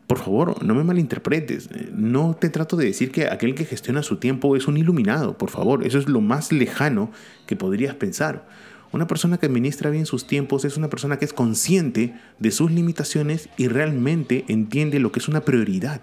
Por 0.08 0.20
favor, 0.20 0.64
no 0.64 0.74
me 0.74 0.84
malinterpretes. 0.84 1.70
No 1.94 2.34
te 2.34 2.50
trato 2.50 2.78
de 2.78 2.86
decir 2.86 3.12
que 3.12 3.28
aquel 3.28 3.56
que 3.56 3.66
gestiona 3.66 4.04
su 4.04 4.18
tiempo 4.18 4.56
es 4.56 4.68
un 4.68 4.78
iluminado, 4.78 5.38
por 5.38 5.50
favor. 5.50 5.86
Eso 5.86 6.00
es 6.00 6.08
lo 6.08 6.22
más 6.22 6.52
lejano 6.52 7.12
que 7.46 7.58
podrías 7.58 7.94
pensar. 7.96 8.48
Una 8.94 9.06
persona 9.06 9.38
que 9.38 9.48
administra 9.48 9.90
bien 9.90 10.06
sus 10.06 10.26
tiempos 10.26 10.64
es 10.64 10.78
una 10.78 10.90
persona 10.90 11.20
que 11.20 11.26
es 11.26 11.34
consciente 11.34 12.16
de 12.40 12.52
sus 12.52 12.72
limitaciones 12.72 13.50
y 13.58 13.68
realmente 13.68 14.46
entiende 14.48 15.00
lo 15.00 15.12
que 15.12 15.20
es 15.20 15.28
una 15.28 15.42
prioridad 15.42 16.02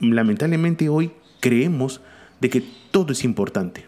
lamentablemente 0.00 0.88
hoy 0.88 1.12
creemos 1.40 2.00
de 2.40 2.50
que 2.50 2.64
todo 2.90 3.12
es 3.12 3.24
importante. 3.24 3.86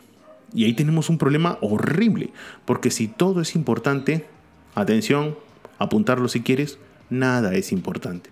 Y 0.55 0.65
ahí 0.65 0.75
tenemos 0.75 1.09
un 1.09 1.19
problema 1.19 1.59
horrible, 1.63 2.31
porque 2.67 2.91
si 2.91 3.09
todo 3.09 3.41
es 3.41 3.55
importante, 3.55 4.27
atención, 4.75 5.37
apuntarlo 5.79 6.29
si 6.29 6.43
quieres, 6.43 6.79
nada 7.09 7.55
es 7.55 7.73
importante. 7.73 8.31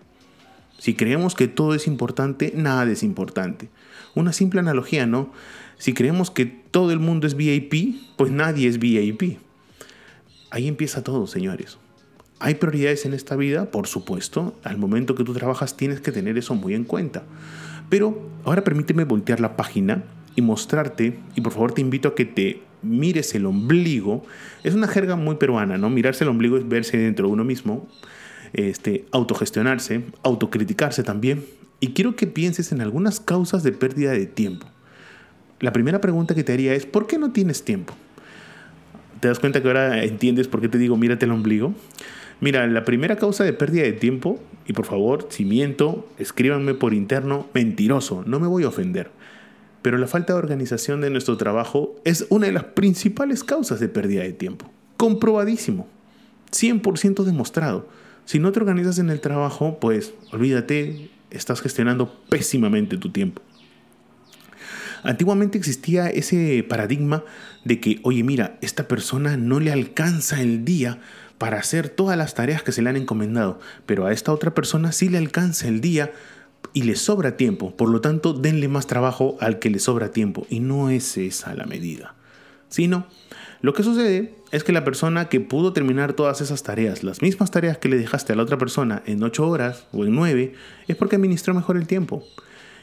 Si 0.81 0.95
creemos 0.95 1.35
que 1.35 1.47
todo 1.47 1.75
es 1.75 1.87
importante, 1.87 2.55
nada 2.57 2.91
es 2.91 3.03
importante. 3.03 3.69
Una 4.15 4.33
simple 4.33 4.61
analogía, 4.61 5.05
¿no? 5.05 5.31
Si 5.77 5.93
creemos 5.93 6.31
que 6.31 6.47
todo 6.47 6.91
el 6.91 6.99
mundo 6.99 7.27
es 7.27 7.37
VIP, 7.37 7.97
pues 8.17 8.33
nadie 8.33 8.67
es 8.67 8.79
VIP. 8.79 9.37
Ahí 10.51 10.69
empieza 10.69 11.05
todo, 11.05 11.27
señores. 11.27 11.77
¿Hay 12.39 12.55
prioridades 12.55 13.05
en 13.05 13.13
esta 13.13 13.37
vida? 13.37 13.71
Por 13.71 13.89
supuesto. 13.89 14.59
Al 14.65 14.79
momento 14.79 15.15
que 15.15 15.23
tú 15.23 15.35
trabajas 15.35 15.77
tienes 15.77 16.01
que 16.01 16.13
tener 16.13 16.39
eso 16.39 16.55
muy 16.55 16.73
en 16.73 16.85
cuenta. 16.85 17.25
Pero 17.91 18.31
ahora 18.45 18.65
permíteme 18.65 19.05
voltear 19.05 19.39
la 19.39 19.59
página 19.59 20.05
y 20.35 20.41
mostrarte, 20.41 21.19
y 21.35 21.43
por 21.43 21.53
favor 21.53 21.73
te 21.73 21.83
invito 21.83 22.09
a 22.09 22.15
que 22.15 22.25
te 22.25 22.63
mires 22.81 23.35
el 23.35 23.45
ombligo. 23.45 24.25
Es 24.65 24.73
una 24.73 24.89
jerga 24.89 25.15
muy 25.15 25.35
peruana, 25.35 25.77
¿no? 25.77 25.91
Mirarse 25.91 26.25
el 26.25 26.31
ombligo 26.31 26.57
es 26.57 26.67
verse 26.67 26.97
dentro 26.97 27.27
de 27.27 27.35
uno 27.35 27.45
mismo, 27.45 27.87
este, 28.53 29.07
autogestionarse, 29.13 30.03
autocriticarse 30.23 31.03
también. 31.03 31.45
Y 31.81 31.89
quiero 31.89 32.17
que 32.17 32.27
pienses 32.27 32.73
en 32.73 32.81
algunas 32.81 33.21
causas 33.21 33.63
de 33.63 33.73
pérdida 33.73 34.13
de 34.13 34.27
tiempo. 34.27 34.67
La 35.61 35.73
primera 35.73 36.01
pregunta 36.01 36.35
que 36.35 36.45
te 36.45 36.53
haría 36.53 36.75
es, 36.75 36.87
¿por 36.87 37.07
qué 37.07 37.19
no 37.19 37.33
tienes 37.33 37.65
tiempo? 37.65 37.95
¿Te 39.21 39.29
das 39.29 39.39
cuenta 39.39 39.61
que 39.61 39.69
ahora 39.69 40.03
entiendes 40.03 40.49
por 40.49 40.61
qué 40.61 40.69
te 40.69 40.79
digo 40.79 40.97
mírate 40.97 41.27
el 41.27 41.33
ombligo? 41.33 41.75
Mira, 42.41 42.67
la 42.67 42.87
primera 42.87 43.17
causa 43.17 43.45
de 43.45 43.53
pérdida 43.53 43.83
de 43.83 43.93
tiempo, 43.93 44.41
y 44.67 44.73
por 44.73 44.87
favor, 44.87 45.27
si 45.29 45.45
miento, 45.45 46.09
escríbanme 46.19 46.73
por 46.73 46.95
interno, 46.95 47.47
mentiroso, 47.53 48.25
no 48.27 48.41
me 48.41 48.47
voy 48.47 48.65
a 48.65 48.69
ofender. 48.69 49.11
Pero 49.83 49.99
la 49.99 50.07
falta 50.07 50.33
de 50.33 50.39
organización 50.39 51.03
de 51.03 51.11
nuestro 51.11 51.37
trabajo 51.37 51.95
es 52.05 52.27
una 52.31 52.47
de 52.47 52.53
las 52.53 52.65
principales 52.65 53.45
causas 53.45 53.81
de 53.81 53.89
pérdida 53.89 54.23
de 54.23 54.33
tiempo. 54.33 54.71
Comprobadísimo. 54.97 55.87
100% 56.51 57.25
demostrado. 57.25 57.87
Si 58.25 58.39
no 58.39 58.53
te 58.53 58.61
organizas 58.61 58.99
en 58.99 59.11
el 59.11 59.21
trabajo, 59.21 59.79
pues 59.81 60.15
olvídate, 60.33 61.11
estás 61.31 61.61
gestionando 61.61 62.15
pésimamente 62.29 62.97
tu 62.97 63.11
tiempo. 63.11 63.43
Antiguamente 65.03 65.57
existía 65.57 66.09
ese 66.09 66.65
paradigma 66.69 67.25
de 67.65 67.81
que, 67.81 68.01
oye, 68.03 68.23
mira, 68.23 68.59
esta 68.61 68.87
persona 68.87 69.37
no 69.37 69.61
le 69.61 69.73
alcanza 69.73 70.43
el 70.43 70.65
día 70.65 71.01
para 71.39 71.59
hacer 71.59 71.89
todas 71.89 72.19
las 72.19 72.35
tareas 72.35 72.63
que 72.63 72.73
se 72.73 72.83
le 72.83 72.91
han 72.91 72.97
encomendado, 72.97 73.61
pero 73.87 74.05
a 74.05 74.13
esta 74.13 74.33
otra 74.33 74.55
persona 74.55 74.93
sí 74.93 75.09
le 75.09 75.17
alcanza 75.17 75.69
el 75.69 75.81
día 75.81 76.13
y 76.75 76.83
le 76.83 76.97
sobra 76.97 77.39
tiempo, 77.39 77.75
por 77.77 77.89
lo 77.89 78.03
tanto 78.03 78.35
denle 78.35 78.69
más 78.69 78.87
trabajo 78.87 79.39
al 79.41 79.59
que 79.59 79.71
le 79.71 79.79
sobra 79.79 80.11
tiempo 80.11 80.47
y 80.51 80.61
no 80.61 80.91
es 80.91 81.17
esa 81.17 81.55
la 81.55 81.65
medida. 81.65 82.15
Sino, 82.69 83.07
lo 83.63 83.75
que 83.75 83.83
sucede 83.83 84.35
es 84.53 84.65
que 84.65 84.73
la 84.73 84.85
persona 84.85 85.29
que 85.29 85.39
pudo 85.39 85.75
terminar 85.75 86.15
todas 86.15 86.41
esas 86.41 86.63
tareas, 86.63 87.05
las 87.05 87.21
mismas 87.21 87.51
tareas 87.51 87.77
que 87.77 87.91
le 87.91 87.99
dejaste 87.99 88.33
a 88.33 88.37
la 88.37 88.43
otra 88.43 88.57
persona 88.57 89.03
en 89.05 89.23
8 89.23 89.47
horas 89.47 89.87
o 89.93 90.05
en 90.05 90.15
9, 90.15 90.55
es 90.89 90.97
porque 90.97 91.17
administró 91.17 91.53
mejor 91.53 91.77
el 91.77 91.87
tiempo. 91.87 92.25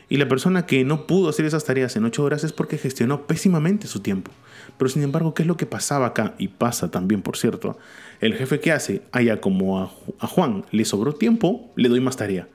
Y 0.10 0.18
la 0.18 0.28
persona 0.28 0.66
que 0.66 0.86
no 0.86 1.08
pudo 1.08 1.30
hacer 1.30 1.46
esas 1.46 1.66
tareas 1.66 1.96
en 1.96 2.06
8 2.06 2.24
horas 2.24 2.44
es 2.44 2.54
porque 2.54 2.78
gestionó 2.78 3.26
pésimamente 3.26 3.88
su 3.88 4.02
tiempo. 4.02 4.32
Pero 4.78 4.90
sin 4.90 5.02
embargo, 5.02 5.34
¿qué 5.34 5.42
es 5.42 5.48
lo 5.48 5.58
que 5.58 5.66
pasaba 5.66 6.06
acá? 6.06 6.36
Y 6.38 6.50
pasa 6.50 6.92
también, 6.92 7.24
por 7.24 7.38
cierto. 7.38 7.78
El 8.22 8.36
jefe 8.36 8.60
que 8.60 8.72
hace, 8.72 9.02
allá 9.12 9.42
como 9.42 9.82
a, 9.82 10.28
Juan 10.28 10.64
le 10.72 10.86
sobró 10.86 11.14
tiempo, 11.14 11.72
le 11.76 11.90
doy 11.90 12.00
más 12.00 12.18
tarea. 12.18 12.48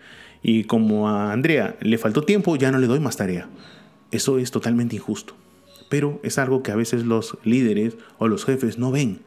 Y 0.43 0.65
como 0.65 1.09
a 1.09 1.33
Andrea 1.33 1.77
le 1.81 1.99
faltó 1.99 2.23
tiempo, 2.23 2.55
ya 2.55 2.71
no 2.71 2.79
le 2.79 2.87
doy 2.87 3.01
más 3.01 3.17
tarea. 3.17 3.49
Eso 4.13 4.39
es 4.39 4.51
totalmente 4.51 4.97
injusto. 4.97 5.35
Pero 5.93 6.21
es 6.23 6.39
algo 6.39 6.63
que 6.63 6.73
a 6.73 6.77
veces 6.77 7.05
los 7.05 7.37
líderes 7.45 7.99
o 8.17 8.27
los 8.27 8.47
jefes 8.47 8.79
no 8.79 8.91
ven. 8.91 9.19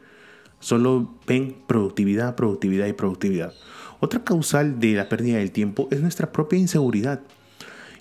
Solo 0.58 1.14
ven 1.24 1.54
productividad, 1.68 2.34
productividad 2.34 2.88
y 2.88 2.92
productividad. 2.92 3.52
Otra 4.00 4.24
causal 4.24 4.80
de 4.80 4.94
la 4.94 5.08
pérdida 5.08 5.38
del 5.38 5.52
tiempo 5.52 5.86
es 5.92 6.00
nuestra 6.00 6.32
propia 6.32 6.58
inseguridad. 6.58 7.20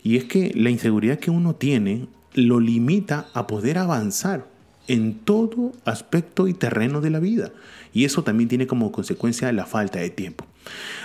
Y 0.01 0.17
es 0.17 0.23
que 0.23 0.51
la 0.55 0.71
inseguridad 0.71 1.19
que 1.19 1.29
uno 1.29 1.53
tiene 1.53 2.07
lo 2.33 2.59
limita 2.59 3.27
a 3.35 3.45
poder 3.45 3.77
avanzar 3.77 4.47
en 4.87 5.19
todo 5.19 5.71
aspecto 5.85 6.47
y 6.47 6.55
terreno 6.55 7.01
de 7.01 7.11
la 7.11 7.19
vida. 7.19 7.51
Y 7.93 8.05
eso 8.05 8.23
también 8.23 8.49
tiene 8.49 8.65
como 8.65 8.91
consecuencia 8.91 9.51
la 9.51 9.67
falta 9.67 9.99
de 9.99 10.09
tiempo. 10.09 10.47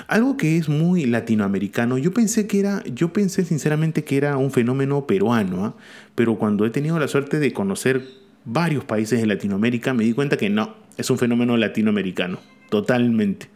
Algo 0.09 0.37
que 0.37 0.57
es 0.57 0.69
muy 0.69 1.05
latinoamericano, 1.07 1.99
yo 1.99 2.13
pensé 2.13 2.47
que 2.47 2.61
era, 2.61 2.83
yo 2.85 3.13
pensé 3.13 3.45
sinceramente 3.45 4.05
que 4.05 4.17
era 4.17 4.37
un 4.37 4.51
fenómeno 4.51 5.07
peruano, 5.07 5.65
¿ah? 5.65 5.75
pero 6.15 6.37
cuando 6.37 6.67
he 6.67 6.71
tenido 6.71 6.99
la 6.99 7.09
suerte 7.09 7.39
de 7.39 7.53
conocer 7.53 8.03
varios 8.45 8.85
países 8.85 9.21
de 9.21 9.27
Latinoamérica, 9.27 9.95
me 9.95 10.05
di 10.05 10.13
cuenta 10.13 10.37
que 10.37 10.51
no, 10.51 10.75
es 10.97 11.11
un 11.11 11.19
fenómeno 11.19 11.57
latinoamericano, 11.57 12.39
totalmente. 12.69 13.49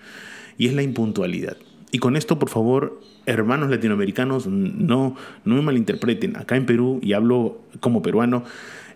Y 0.56 0.68
es 0.68 0.75
la 0.75 0.82
impuntualidad. 0.82 1.56
Y 1.90 1.99
con 1.99 2.16
esto, 2.16 2.38
por 2.38 2.50
favor, 2.50 3.00
hermanos 3.26 3.70
latinoamericanos, 3.70 4.46
no, 4.46 5.16
no 5.44 5.54
me 5.54 5.62
malinterpreten. 5.62 6.37
Acá 6.37 6.56
en 6.56 6.66
Perú, 6.66 7.00
y 7.02 7.12
hablo 7.12 7.61
como 7.80 8.02
peruano, 8.02 8.44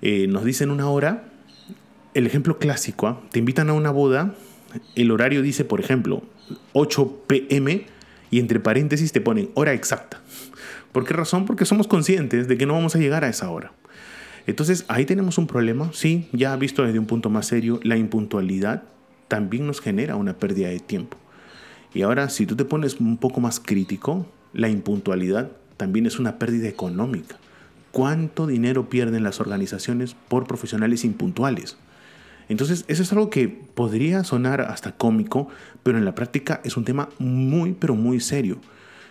eh, 0.02 0.26
nos 0.28 0.44
dicen 0.44 0.70
una 0.70 0.88
hora. 0.88 1.24
El 2.14 2.26
ejemplo 2.26 2.58
clásico, 2.58 3.06
¿ah? 3.06 3.20
te 3.30 3.38
invitan 3.38 3.70
a 3.70 3.72
una 3.72 3.90
boda, 3.90 4.34
el 4.96 5.10
horario 5.10 5.42
dice, 5.42 5.64
por 5.64 5.80
ejemplo, 5.80 6.22
8 6.72 7.24
pm 7.26 7.86
y 8.30 8.38
entre 8.38 8.60
paréntesis 8.60 9.12
te 9.12 9.20
ponen 9.20 9.50
hora 9.54 9.72
exacta. 9.72 10.20
¿Por 10.92 11.04
qué 11.04 11.14
razón? 11.14 11.46
Porque 11.46 11.64
somos 11.64 11.86
conscientes 11.86 12.48
de 12.48 12.58
que 12.58 12.66
no 12.66 12.74
vamos 12.74 12.94
a 12.96 12.98
llegar 12.98 13.24
a 13.24 13.28
esa 13.28 13.50
hora. 13.50 13.72
Entonces 14.46 14.84
ahí 14.88 15.04
tenemos 15.04 15.38
un 15.38 15.46
problema, 15.46 15.90
sí, 15.92 16.28
ya 16.32 16.56
visto 16.56 16.82
desde 16.82 16.98
un 16.98 17.06
punto 17.06 17.28
más 17.30 17.46
serio, 17.46 17.80
la 17.82 17.96
impuntualidad 17.96 18.82
también 19.28 19.66
nos 19.66 19.80
genera 19.80 20.16
una 20.16 20.38
pérdida 20.38 20.68
de 20.68 20.80
tiempo. 20.80 21.18
Y 21.94 22.02
ahora, 22.02 22.28
si 22.28 22.46
tú 22.46 22.56
te 22.56 22.64
pones 22.64 23.00
un 23.00 23.18
poco 23.18 23.40
más 23.40 23.60
crítico, 23.60 24.26
la 24.52 24.68
impuntualidad 24.68 25.50
también 25.76 26.06
es 26.06 26.18
una 26.18 26.38
pérdida 26.38 26.68
económica. 26.68 27.36
¿Cuánto 27.92 28.46
dinero 28.46 28.90
pierden 28.90 29.22
las 29.22 29.40
organizaciones 29.40 30.14
por 30.28 30.46
profesionales 30.46 31.04
impuntuales? 31.04 31.78
Entonces, 32.48 32.84
eso 32.88 33.02
es 33.02 33.12
algo 33.12 33.30
que 33.30 33.48
podría 33.48 34.24
sonar 34.24 34.60
hasta 34.60 34.92
cómico, 34.92 35.48
pero 35.82 35.98
en 35.98 36.04
la 36.04 36.14
práctica 36.14 36.60
es 36.64 36.76
un 36.76 36.84
tema 36.84 37.08
muy, 37.18 37.74
pero 37.74 37.94
muy 37.94 38.20
serio 38.20 38.58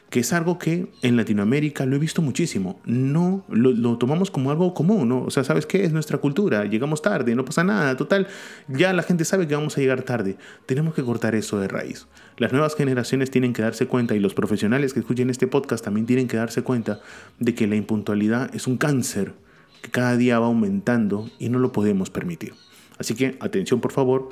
que 0.09 0.21
es 0.21 0.31
algo 0.31 0.57
que 0.57 0.87
en 1.01 1.17
Latinoamérica 1.17 1.85
lo 1.85 1.95
he 1.97 1.99
visto 1.99 2.21
muchísimo. 2.21 2.79
No 2.85 3.43
lo, 3.49 3.97
tomamos 3.97 4.31
como 4.31 4.51
algo 4.51 4.73
común, 4.73 5.09
¿no? 5.09 5.23
O 5.23 5.31
sea, 5.31 5.43
¿sabes 5.43 5.65
qué? 5.65 5.83
Es 5.83 5.91
nuestra 5.91 6.17
cultura. 6.17 6.65
Llegamos 6.65 7.01
tarde, 7.01 7.35
no 7.35 7.43
pasa 7.43 7.63
nada. 7.63 7.97
Total, 7.97 8.27
ya 8.69 8.93
la 8.93 9.03
gente 9.03 9.25
sabe 9.25 9.47
que 9.47 9.55
vamos 9.55 9.77
a 9.77 9.81
llegar 9.81 10.03
tarde. 10.03 10.37
Tenemos 10.65 10.93
que 10.93 11.03
cortar 11.03 11.35
eso 11.35 11.59
de 11.59 11.67
raíz. 11.67 12.07
Las 12.37 12.53
nuevas 12.53 12.75
generaciones 12.75 13.31
tienen 13.31 13.51
que 13.51 13.61
darse 13.61 13.87
cuenta 13.87 14.15
y 14.15 14.19
los 14.19 14.33
profesionales 14.33 14.93
que 14.93 15.01
escuchen 15.01 15.29
este 15.29 15.47
podcast 15.47 15.83
también 15.83 16.05
tienen 16.05 16.27
que 16.27 16.37
darse 16.37 16.61
cuenta 16.61 17.01
de 17.39 17.53
que 17.53 17.67
la 17.67 17.75
impuntualidad 17.75 18.53
es 18.55 18.67
un 18.67 18.77
cáncer 18.77 19.33
que 19.81 19.91
cada 19.91 20.15
día 20.15 20.39
va 20.39 20.45
aumentando 20.47 21.29
y 21.37 21.49
no 21.49 21.59
lo 21.59 21.73
podemos 21.73 22.09
permitir. 22.09 22.53
Así 22.99 23.15
que 23.15 23.37
atención 23.39 23.79
por 23.79 23.91
favor, 23.91 24.29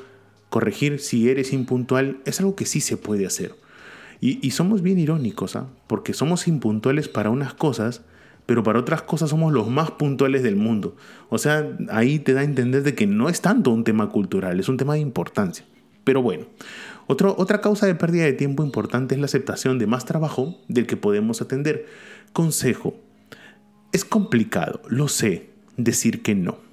corregir 0.49 0.99
si 0.99 1.29
eres 1.29 1.53
impuntual 1.53 2.19
es 2.25 2.39
algo 2.39 2.55
que 2.55 2.65
sí 2.65 2.81
se 2.81 2.97
puede 2.97 3.25
hacer. 3.25 3.55
Y, 4.21 4.51
somos 4.51 4.81
bien 4.81 4.97
irónicos, 4.97 5.55
¿ah? 5.55 5.67
porque 5.85 6.13
somos 6.13 6.47
impuntuales 6.47 7.09
para 7.09 7.29
unas 7.29 7.53
cosas, 7.53 8.01
pero 8.45 8.63
para 8.63 8.79
otras 8.79 9.03
cosas 9.03 9.29
somos 9.29 9.53
los 9.53 9.69
más 9.69 9.91
puntuales 9.91 10.41
del 10.41 10.55
mundo. 10.55 10.95
O 11.29 11.37
sea, 11.37 11.77
ahí 11.89 12.17
te 12.17 12.33
da 12.33 12.41
a 12.41 12.45
entender 12.45 12.81
de 12.81 12.95
que 12.95 13.05
no 13.05 13.29
es 13.29 13.41
tanto 13.41 13.69
un 13.69 13.83
tema 13.83 14.09
cultural, 14.09 14.59
es 14.59 14.67
un 14.67 14.77
tema 14.77 14.95
de 14.95 15.01
importancia. 15.01 15.65
Pero 16.03 16.23
bueno, 16.23 16.45
otra 17.07 17.61
causa 17.61 17.85
de 17.85 17.93
pérdida 17.93 18.23
de 18.23 18.33
tiempo 18.33 18.63
importante 18.63 19.13
es 19.13 19.19
la 19.19 19.25
aceptación 19.25 19.77
de 19.77 19.87
más 19.87 20.05
trabajo 20.05 20.57
del 20.67 20.87
que 20.87 20.97
podemos 20.97 21.41
atender. 21.41 21.85
Consejo, 22.33 22.95
es 23.91 24.05
complicado, 24.05 24.81
lo 24.87 25.07
sé, 25.07 25.49
decir 25.77 26.23
que 26.23 26.33
no. 26.33 26.64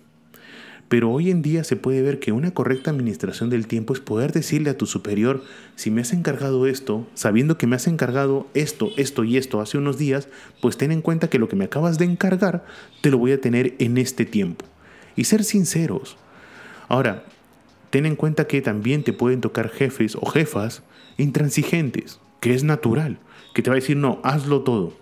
Pero 0.93 1.11
hoy 1.11 1.31
en 1.31 1.41
día 1.41 1.65
se 1.65 1.77
puede 1.77 2.03
ver 2.03 2.19
que 2.19 2.33
una 2.33 2.51
correcta 2.51 2.91
administración 2.91 3.49
del 3.49 3.67
tiempo 3.67 3.95
es 3.95 4.01
poder 4.01 4.31
decirle 4.31 4.69
a 4.69 4.77
tu 4.77 4.85
superior, 4.85 5.43
si 5.75 5.91
me 5.91 6.03
has 6.03 6.13
encargado 6.13 6.67
esto, 6.67 7.07
sabiendo 7.15 7.57
que 7.57 7.67
me 7.67 7.77
has 7.77 7.87
encargado 7.87 8.47
esto, 8.53 8.91
esto 8.99 9.25
y 9.25 9.39
esto 9.39 9.63
hace 9.63 9.79
unos 9.79 9.97
días, 9.97 10.29
pues 10.61 10.77
ten 10.77 10.93
en 10.93 11.01
cuenta 11.01 11.31
que 11.31 11.39
lo 11.39 11.49
que 11.49 11.57
me 11.57 11.65
acabas 11.65 11.97
de 11.97 12.05
encargar 12.05 12.67
te 13.01 13.11
lo 13.11 13.17
voy 13.17 13.33
a 13.33 13.41
tener 13.41 13.75
en 13.79 13.97
este 13.97 14.27
tiempo. 14.27 14.67
Y 15.17 15.25
ser 15.25 15.45
sinceros. 15.45 16.19
Ahora, 16.89 17.25
ten 17.89 18.05
en 18.05 18.15
cuenta 18.15 18.47
que 18.47 18.61
también 18.61 19.03
te 19.03 19.15
pueden 19.15 19.41
tocar 19.41 19.71
jefes 19.71 20.15
o 20.15 20.27
jefas 20.27 20.83
intransigentes, 21.17 22.21
que 22.41 22.53
es 22.53 22.65
natural, 22.65 23.19
que 23.55 23.63
te 23.63 23.71
va 23.71 23.77
a 23.77 23.81
decir, 23.81 23.97
no, 23.97 24.21
hazlo 24.25 24.61
todo. 24.61 24.93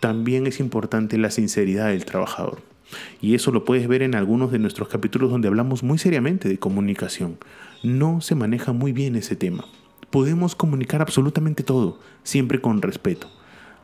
También 0.00 0.46
es 0.46 0.58
importante 0.58 1.18
la 1.18 1.30
sinceridad 1.30 1.88
del 1.88 2.06
trabajador. 2.06 2.71
Y 3.20 3.34
eso 3.34 3.50
lo 3.50 3.64
puedes 3.64 3.88
ver 3.88 4.02
en 4.02 4.14
algunos 4.14 4.52
de 4.52 4.58
nuestros 4.58 4.88
capítulos 4.88 5.30
donde 5.30 5.48
hablamos 5.48 5.82
muy 5.82 5.98
seriamente 5.98 6.48
de 6.48 6.58
comunicación. 6.58 7.38
No 7.82 8.20
se 8.20 8.34
maneja 8.34 8.72
muy 8.72 8.92
bien 8.92 9.16
ese 9.16 9.36
tema. 9.36 9.64
Podemos 10.10 10.54
comunicar 10.54 11.00
absolutamente 11.02 11.62
todo, 11.62 11.98
siempre 12.22 12.60
con 12.60 12.82
respeto. 12.82 13.28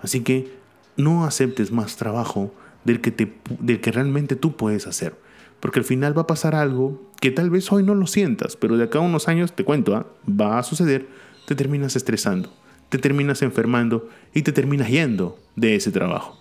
Así 0.02 0.20
que 0.20 0.52
no 0.96 1.24
aceptes 1.24 1.72
más 1.72 1.96
trabajo 1.96 2.52
del 2.84 3.00
que, 3.00 3.90
realmente 3.90 4.36
tú 4.36 4.56
puedes 4.56 4.86
hacer. 4.86 5.14
Porque 5.60 5.80
al 5.80 5.84
final 5.84 6.16
va 6.16 6.22
a 6.22 6.26
pasar 6.26 6.54
algo 6.54 7.02
que 7.20 7.30
tal 7.30 7.50
vez 7.50 7.70
hoy 7.72 7.82
no 7.82 7.94
lo 7.94 8.06
sientas, 8.06 8.56
pero 8.56 8.76
de 8.76 8.84
acá 8.84 8.98
a 8.98 9.02
unos 9.02 9.28
años, 9.28 9.52
te 9.52 9.64
cuento, 9.64 9.96
¿ah? 9.96 10.06
va 10.28 10.58
a 10.58 10.62
suceder, 10.62 11.08
te 11.46 11.54
terminas 11.54 11.96
estresando, 11.96 12.52
te 12.88 12.98
terminas 12.98 13.42
enfermando 13.42 14.08
y 14.34 14.42
te 14.42 14.52
terminas 14.52 14.88
yendo 14.88 15.38
de 15.56 15.74
ese 15.74 15.90
trabajo. 15.90 16.37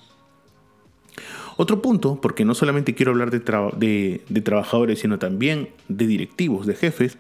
Otro 1.58 1.82
punto, 1.82 2.22
porque 2.22 2.46
no 2.46 2.54
solamente 2.54 2.94
quiero 2.94 3.12
hablar 3.12 3.32
de, 3.32 4.42
trabajadores, 4.44 5.00
sino 5.00 5.18
también 5.18 5.70
de 5.88 6.06
directivos, 6.06 6.68
de 6.68 6.76
jefes, 6.76 7.18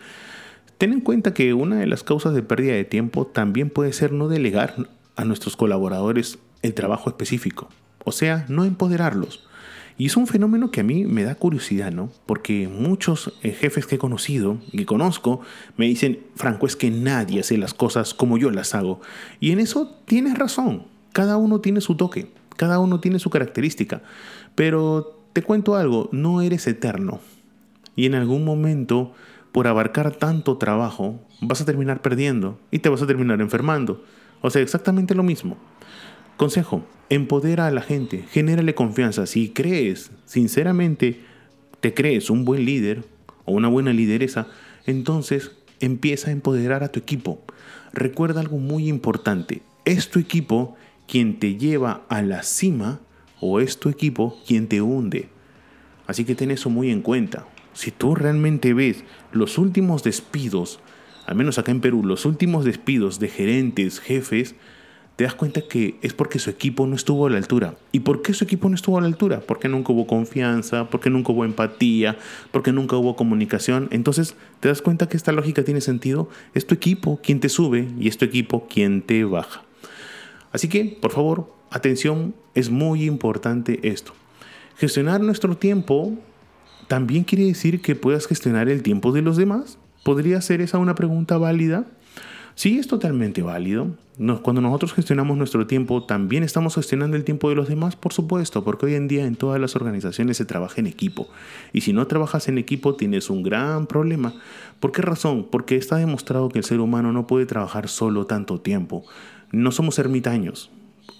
ten 0.78 0.94
en 0.94 1.02
cuenta 1.02 1.34
que 1.34 1.56
una 1.56 1.78
de 1.78 1.88
las 1.88 2.04
causas 2.04 2.36
de 2.36 2.44
pérdida 2.44 2.74
de 2.74 2.86
tiempo 2.86 3.26
también 3.26 3.72
puede 3.72 3.94
ser 3.94 4.12
no 4.14 4.28
delegar 4.28 4.76
a 5.16 5.26
nuestros 5.26 5.58
colaboradores 5.58 6.38
el 6.62 6.76
trabajo 6.76 7.10
específico, 7.10 7.70
o 8.06 8.12
sea, 8.12 8.46
no 8.48 8.64
empoderarlos. 8.64 9.48
Y 9.98 10.06
es 10.06 10.16
un 10.16 10.28
fenómeno 10.28 10.70
que 10.70 10.82
a 10.82 10.84
mí 10.84 11.06
me 11.06 11.24
da 11.24 11.34
curiosidad, 11.34 11.92
¿no? 11.92 12.12
Porque 12.28 12.68
muchos 12.68 13.34
eh, 13.42 13.52
jefes 13.52 13.88
que 13.88 13.96
he 13.96 13.98
conocido 13.98 14.60
y 14.72 14.86
conozco 14.86 15.42
me 15.76 15.88
dicen, 15.88 16.20
Franco, 16.36 16.68
es 16.68 16.76
que 16.76 16.92
nadie 16.92 17.40
hace 17.40 17.58
las 17.58 17.74
cosas 17.74 18.14
como 18.14 18.38
yo 18.38 18.52
las 18.52 18.76
hago. 18.76 19.02
Y 19.40 19.52
en 19.52 19.60
eso 19.60 19.96
tienes 20.06 20.38
razón, 20.38 20.84
cada 21.14 21.38
uno 21.38 21.62
tiene 21.62 21.82
su 21.82 21.96
toque. 21.96 22.28
Cada 22.58 22.80
uno 22.80 23.00
tiene 23.00 23.20
su 23.20 23.30
característica. 23.30 24.02
Pero 24.56 25.18
te 25.32 25.42
cuento 25.42 25.76
algo, 25.76 26.10
no 26.12 26.42
eres 26.42 26.68
eterno. 26.68 27.22
Y 27.96 28.06
en 28.06 28.16
algún 28.16 28.44
momento, 28.44 29.14
por 29.52 29.68
abarcar 29.68 30.16
tanto 30.16 30.58
trabajo, 30.58 31.20
vas 31.42 31.62
a 31.62 31.66
terminar 31.66 32.02
perdiendo 32.02 32.60
y 32.72 32.80
te 32.80 32.90
vas 32.90 33.02
a 33.02 33.08
terminar 33.08 33.40
enfermando. 33.40 34.04
O 34.42 34.50
sea, 34.50 34.62
exactamente 34.62 35.16
lo 35.16 35.24
mismo. 35.24 35.58
Consejo, 36.38 36.84
empodera 37.10 37.66
a 37.66 37.72
la 37.72 37.82
gente, 37.82 38.26
genérale 38.30 38.76
confianza. 38.76 39.26
Si 39.26 39.50
crees, 39.50 40.12
sinceramente, 40.26 41.22
te 41.80 41.94
crees 41.94 42.30
un 42.30 42.46
buen 42.46 42.66
líder 42.66 43.06
o 43.46 43.54
una 43.54 43.68
buena 43.68 43.94
lideresa, 43.94 44.48
entonces 44.86 45.52
empieza 45.80 46.30
a 46.30 46.34
empoderar 46.34 46.84
a 46.84 46.90
tu 46.90 47.00
equipo. 47.00 47.42
Recuerda 47.94 48.42
algo 48.42 48.58
muy 48.58 48.88
importante, 48.88 49.62
es 49.86 50.10
tu 50.10 50.20
equipo 50.20 50.76
quien 51.08 51.40
te 51.40 51.56
lleva 51.56 52.04
a 52.10 52.22
la 52.22 52.44
cima 52.44 53.00
o 53.40 53.60
es 53.60 53.80
tu 53.80 53.90
equipo 53.90 54.40
quien 54.46 54.68
te 54.68 54.82
hunde. 54.82 55.30
Así 56.06 56.26
que 56.26 56.36
ten 56.36 56.52
eso 56.52 56.70
muy 56.70 56.92
en 56.92 57.02
cuenta. 57.02 57.46
Si 57.74 57.92
tú 57.92 58.16
realmente 58.16 58.74
ves 58.74 59.04
los 59.32 59.58
últimos 59.58 60.04
despidos, 60.04 60.80
al 61.26 61.36
menos 61.36 61.58
acá 61.58 61.72
en 61.72 61.82
Perú, 61.82 62.04
los 62.04 62.26
últimos 62.26 62.66
despidos 62.66 63.20
de 63.20 63.30
gerentes, 63.30 64.00
jefes, 64.00 64.56
te 65.18 65.24
das 65.24 65.34
cuenta 65.34 65.62
que 65.62 65.96
es 66.04 66.14
porque 66.14 66.38
su 66.38 66.52
equipo 66.52 66.86
no 66.86 66.96
estuvo 66.96 67.26
a 67.26 67.30
la 67.30 67.38
altura. 67.38 67.76
¿Y 67.92 68.02
por 68.02 68.22
qué 68.22 68.34
su 68.34 68.44
equipo 68.44 68.70
no 68.70 68.76
estuvo 68.76 69.00
a 69.00 69.02
la 69.02 69.08
altura? 69.08 69.42
Porque 69.42 69.68
nunca 69.68 69.92
hubo 69.92 70.06
confianza, 70.06 70.90
porque 70.92 71.10
nunca 71.10 71.32
hubo 71.32 71.44
empatía, 71.44 72.18
porque 72.52 72.72
nunca 72.72 72.98
hubo 72.98 73.16
comunicación. 73.16 73.88
Entonces 73.92 74.36
te 74.60 74.70
das 74.70 74.84
cuenta 74.84 75.10
que 75.10 75.18
esta 75.18 75.32
lógica 75.32 75.64
tiene 75.64 75.82
sentido. 75.82 76.30
Es 76.54 76.68
tu 76.68 76.76
equipo 76.76 77.20
quien 77.22 77.40
te 77.40 77.50
sube 77.50 77.88
y 78.00 78.08
es 78.08 78.18
tu 78.18 78.26
equipo 78.26 78.68
quien 78.68 79.02
te 79.02 79.24
baja. 79.24 79.67
Así 80.58 80.70
que, 80.70 80.86
por 80.86 81.12
favor, 81.12 81.54
atención, 81.70 82.34
es 82.56 82.72
muy 82.72 83.04
importante 83.04 83.80
esto. 83.84 84.14
Gestionar 84.76 85.22
nuestro 85.22 85.56
tiempo 85.56 86.16
también 86.88 87.26
quiere 87.26 87.46
decir 87.46 87.80
que 87.80 87.94
puedas 87.94 88.26
gestionar 88.26 88.68
el 88.68 88.82
tiempo 88.82 89.12
de 89.12 89.22
los 89.22 89.38
demás. 89.38 89.78
¿Podría 90.04 90.42
ser 90.42 90.62
esa 90.62 90.80
una 90.80 90.96
pregunta 90.96 91.38
válida? 91.38 91.86
Sí, 92.56 92.80
es 92.80 92.88
totalmente 92.88 93.44
válido. 93.44 93.98
cuando 94.42 94.64
nosotros 94.64 94.94
gestionamos 94.94 95.38
nuestro 95.38 95.68
tiempo, 95.68 96.06
también 96.06 96.42
estamos 96.42 96.74
gestionando 96.74 97.16
el 97.16 97.24
tiempo 97.24 97.50
de 97.50 97.56
los 97.56 97.68
demás, 97.68 97.96
por 97.96 98.14
supuesto, 98.14 98.64
porque 98.64 98.88
hoy 98.88 98.96
en 98.96 99.08
día 99.08 99.28
en 99.28 99.36
todas 99.36 99.62
las 99.62 99.76
organizaciones 99.76 100.38
se 100.38 100.46
trabaja 100.46 100.82
en 100.82 100.88
equipo. 100.88 101.30
Y 101.72 101.82
si 101.82 101.94
no 101.94 102.08
trabajas 102.08 102.48
en 102.48 102.58
equipo, 102.58 102.96
tienes 102.96 103.30
un 103.30 103.44
gran 103.44 103.86
problema. 103.86 104.34
¿Por 104.80 104.92
qué 104.92 105.04
razón? 105.04 105.48
Porque 105.52 105.76
está 105.76 105.98
demostrado 105.98 106.50
que 106.50 106.58
el 106.58 106.66
ser 106.66 106.80
humano 106.80 107.12
no 107.12 107.28
puede 107.28 107.46
trabajar 107.46 107.90
solo 107.90 108.26
tanto 108.26 108.60
tiempo. 108.60 109.06
No 109.52 109.72
somos 109.72 109.98
ermitaños. 109.98 110.70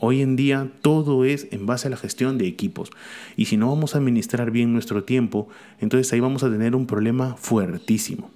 Hoy 0.02 0.22
en 0.22 0.36
día 0.36 0.70
todo 0.82 1.24
es 1.24 1.48
en 1.52 1.66
base 1.66 1.88
a 1.88 1.92
la 1.92 1.96
gestión 1.96 2.38
de 2.38 2.46
equipos. 2.46 2.92
Y 3.38 3.46
si 3.46 3.56
no 3.56 3.70
vamos 3.70 3.96
a 3.96 4.00
administrar 4.00 4.52
bien 4.52 4.74
nuestro 4.74 5.06
tiempo, 5.06 5.48
entonces 5.80 6.12
ahí 6.12 6.20
vamos 6.20 6.44
a 6.44 6.50
tener 6.50 6.76
un 6.76 6.88
problema 6.88 7.38
fuertísimo. 7.38 8.30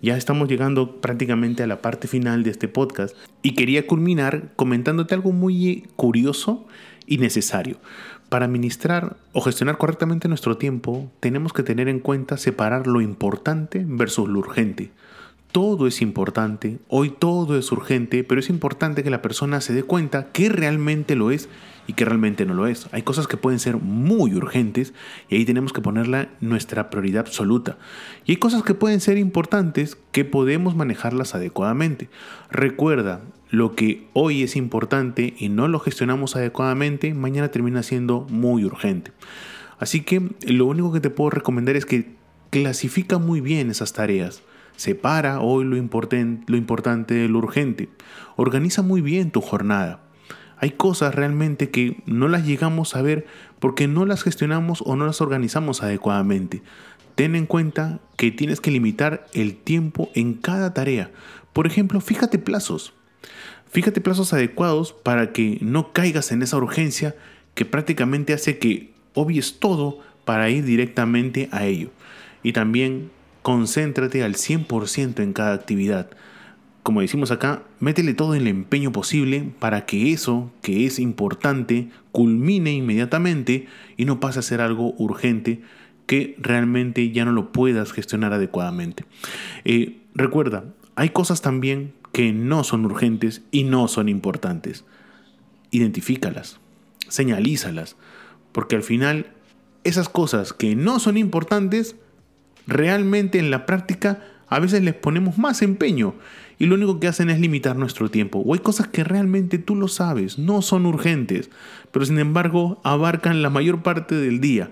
Ya 0.00 0.16
estamos 0.16 0.48
llegando 0.48 1.00
prácticamente 1.00 1.64
a 1.64 1.66
la 1.66 1.82
parte 1.82 2.06
final 2.06 2.44
de 2.44 2.50
este 2.50 2.68
podcast 2.68 3.16
y 3.42 3.56
quería 3.56 3.88
culminar 3.88 4.52
comentándote 4.54 5.16
algo 5.16 5.32
muy 5.32 5.88
curioso 5.96 6.68
y 7.04 7.18
necesario. 7.18 7.78
Para 8.28 8.44
administrar 8.44 9.16
o 9.32 9.40
gestionar 9.40 9.78
correctamente 9.78 10.28
nuestro 10.28 10.58
tiempo, 10.58 11.10
tenemos 11.18 11.52
que 11.52 11.64
tener 11.64 11.88
en 11.88 11.98
cuenta 11.98 12.36
separar 12.36 12.86
lo 12.86 13.00
importante 13.00 13.84
versus 13.84 14.28
lo 14.28 14.38
urgente 14.38 14.92
todo 15.52 15.86
es 15.86 16.02
importante, 16.02 16.78
hoy 16.88 17.10
todo 17.10 17.58
es 17.58 17.72
urgente, 17.72 18.22
pero 18.24 18.40
es 18.40 18.50
importante 18.50 19.02
que 19.02 19.10
la 19.10 19.22
persona 19.22 19.60
se 19.60 19.72
dé 19.72 19.82
cuenta 19.82 20.30
que 20.32 20.48
realmente 20.48 21.16
lo 21.16 21.30
es 21.30 21.48
y 21.86 21.94
que 21.94 22.04
realmente 22.04 22.44
no 22.44 22.54
lo 22.54 22.66
es. 22.66 22.86
Hay 22.92 23.02
cosas 23.02 23.26
que 23.26 23.38
pueden 23.38 23.58
ser 23.58 23.78
muy 23.78 24.34
urgentes 24.34 24.92
y 25.28 25.36
ahí 25.36 25.44
tenemos 25.44 25.72
que 25.72 25.80
ponerla 25.80 26.28
nuestra 26.40 26.90
prioridad 26.90 27.20
absoluta. 27.26 27.78
Y 28.26 28.32
hay 28.32 28.36
cosas 28.36 28.62
que 28.62 28.74
pueden 28.74 29.00
ser 29.00 29.16
importantes 29.16 29.96
que 30.12 30.24
podemos 30.24 30.76
manejarlas 30.76 31.34
adecuadamente. 31.34 32.10
Recuerda, 32.50 33.22
lo 33.50 33.74
que 33.74 34.06
hoy 34.12 34.42
es 34.42 34.56
importante 34.56 35.34
y 35.38 35.48
no 35.48 35.68
lo 35.68 35.80
gestionamos 35.80 36.36
adecuadamente, 36.36 37.14
mañana 37.14 37.48
termina 37.48 37.82
siendo 37.82 38.26
muy 38.28 38.64
urgente. 38.64 39.12
Así 39.78 40.02
que 40.02 40.30
lo 40.46 40.66
único 40.66 40.92
que 40.92 41.00
te 41.00 41.10
puedo 41.10 41.30
recomendar 41.30 41.76
es 41.76 41.86
que 41.86 42.10
clasifica 42.50 43.18
muy 43.18 43.40
bien 43.40 43.70
esas 43.70 43.94
tareas. 43.94 44.42
Separa 44.78 45.40
hoy 45.40 45.64
lo, 45.64 45.70
lo 45.70 46.56
importante 46.56 47.14
de 47.14 47.28
lo 47.28 47.38
urgente. 47.38 47.88
Organiza 48.36 48.82
muy 48.82 49.00
bien 49.00 49.32
tu 49.32 49.40
jornada. 49.40 50.02
Hay 50.56 50.70
cosas 50.70 51.16
realmente 51.16 51.70
que 51.70 52.00
no 52.06 52.28
las 52.28 52.46
llegamos 52.46 52.94
a 52.94 53.02
ver 53.02 53.26
porque 53.58 53.88
no 53.88 54.06
las 54.06 54.22
gestionamos 54.22 54.84
o 54.86 54.94
no 54.94 55.04
las 55.04 55.20
organizamos 55.20 55.82
adecuadamente. 55.82 56.62
Ten 57.16 57.34
en 57.34 57.46
cuenta 57.46 57.98
que 58.16 58.30
tienes 58.30 58.60
que 58.60 58.70
limitar 58.70 59.26
el 59.34 59.56
tiempo 59.56 60.10
en 60.14 60.34
cada 60.34 60.72
tarea. 60.74 61.10
Por 61.52 61.66
ejemplo, 61.66 62.00
fíjate 62.00 62.38
plazos. 62.38 62.92
Fíjate 63.68 64.00
plazos 64.00 64.32
adecuados 64.32 64.92
para 64.92 65.32
que 65.32 65.58
no 65.60 65.92
caigas 65.92 66.30
en 66.30 66.42
esa 66.42 66.56
urgencia 66.56 67.16
que 67.56 67.64
prácticamente 67.64 68.32
hace 68.32 68.58
que 68.58 68.94
obvies 69.14 69.58
todo 69.58 69.98
para 70.24 70.50
ir 70.50 70.64
directamente 70.64 71.48
a 71.50 71.64
ello. 71.64 71.90
Y 72.44 72.52
también 72.52 73.10
concéntrate 73.48 74.22
al 74.22 74.34
100% 74.34 75.22
en 75.22 75.32
cada 75.32 75.54
actividad. 75.54 76.10
Como 76.82 77.00
decimos 77.00 77.30
acá, 77.30 77.62
métele 77.80 78.12
todo 78.12 78.34
el 78.34 78.46
empeño 78.46 78.92
posible 78.92 79.54
para 79.58 79.86
que 79.86 80.12
eso 80.12 80.52
que 80.60 80.84
es 80.84 80.98
importante 80.98 81.88
culmine 82.12 82.74
inmediatamente 82.74 83.66
y 83.96 84.04
no 84.04 84.20
pase 84.20 84.40
a 84.40 84.42
ser 84.42 84.60
algo 84.60 84.92
urgente 84.98 85.62
que 86.04 86.36
realmente 86.38 87.10
ya 87.10 87.24
no 87.24 87.32
lo 87.32 87.50
puedas 87.50 87.92
gestionar 87.92 88.34
adecuadamente. 88.34 89.06
Eh, 89.64 89.96
recuerda, 90.14 90.64
hay 90.94 91.08
cosas 91.08 91.40
también 91.40 91.94
que 92.12 92.34
no 92.34 92.64
son 92.64 92.84
urgentes 92.84 93.40
y 93.50 93.64
no 93.64 93.88
son 93.88 94.10
importantes. 94.10 94.84
Identifícalas, 95.70 96.60
señalízalas, 97.08 97.96
porque 98.52 98.76
al 98.76 98.82
final 98.82 99.32
esas 99.84 100.10
cosas 100.10 100.52
que 100.52 100.76
no 100.76 101.00
son 101.00 101.16
importantes 101.16 101.96
realmente 102.68 103.38
en 103.38 103.50
la 103.50 103.66
práctica 103.66 104.22
a 104.46 104.60
veces 104.60 104.82
les 104.82 104.94
ponemos 104.94 105.38
más 105.38 105.62
empeño 105.62 106.14
y 106.58 106.66
lo 106.66 106.74
único 106.74 107.00
que 107.00 107.08
hacen 107.08 107.30
es 107.30 107.40
limitar 107.40 107.76
nuestro 107.76 108.10
tiempo. 108.10 108.40
O 108.40 108.54
hay 108.54 108.60
cosas 108.60 108.88
que 108.88 109.04
realmente 109.04 109.58
tú 109.58 109.74
lo 109.74 109.88
sabes, 109.88 110.38
no 110.38 110.62
son 110.62 110.86
urgentes, 110.86 111.50
pero 111.92 112.04
sin 112.04 112.18
embargo 112.18 112.80
abarcan 112.84 113.42
la 113.42 113.50
mayor 113.50 113.82
parte 113.82 114.14
del 114.14 114.40
día. 114.40 114.70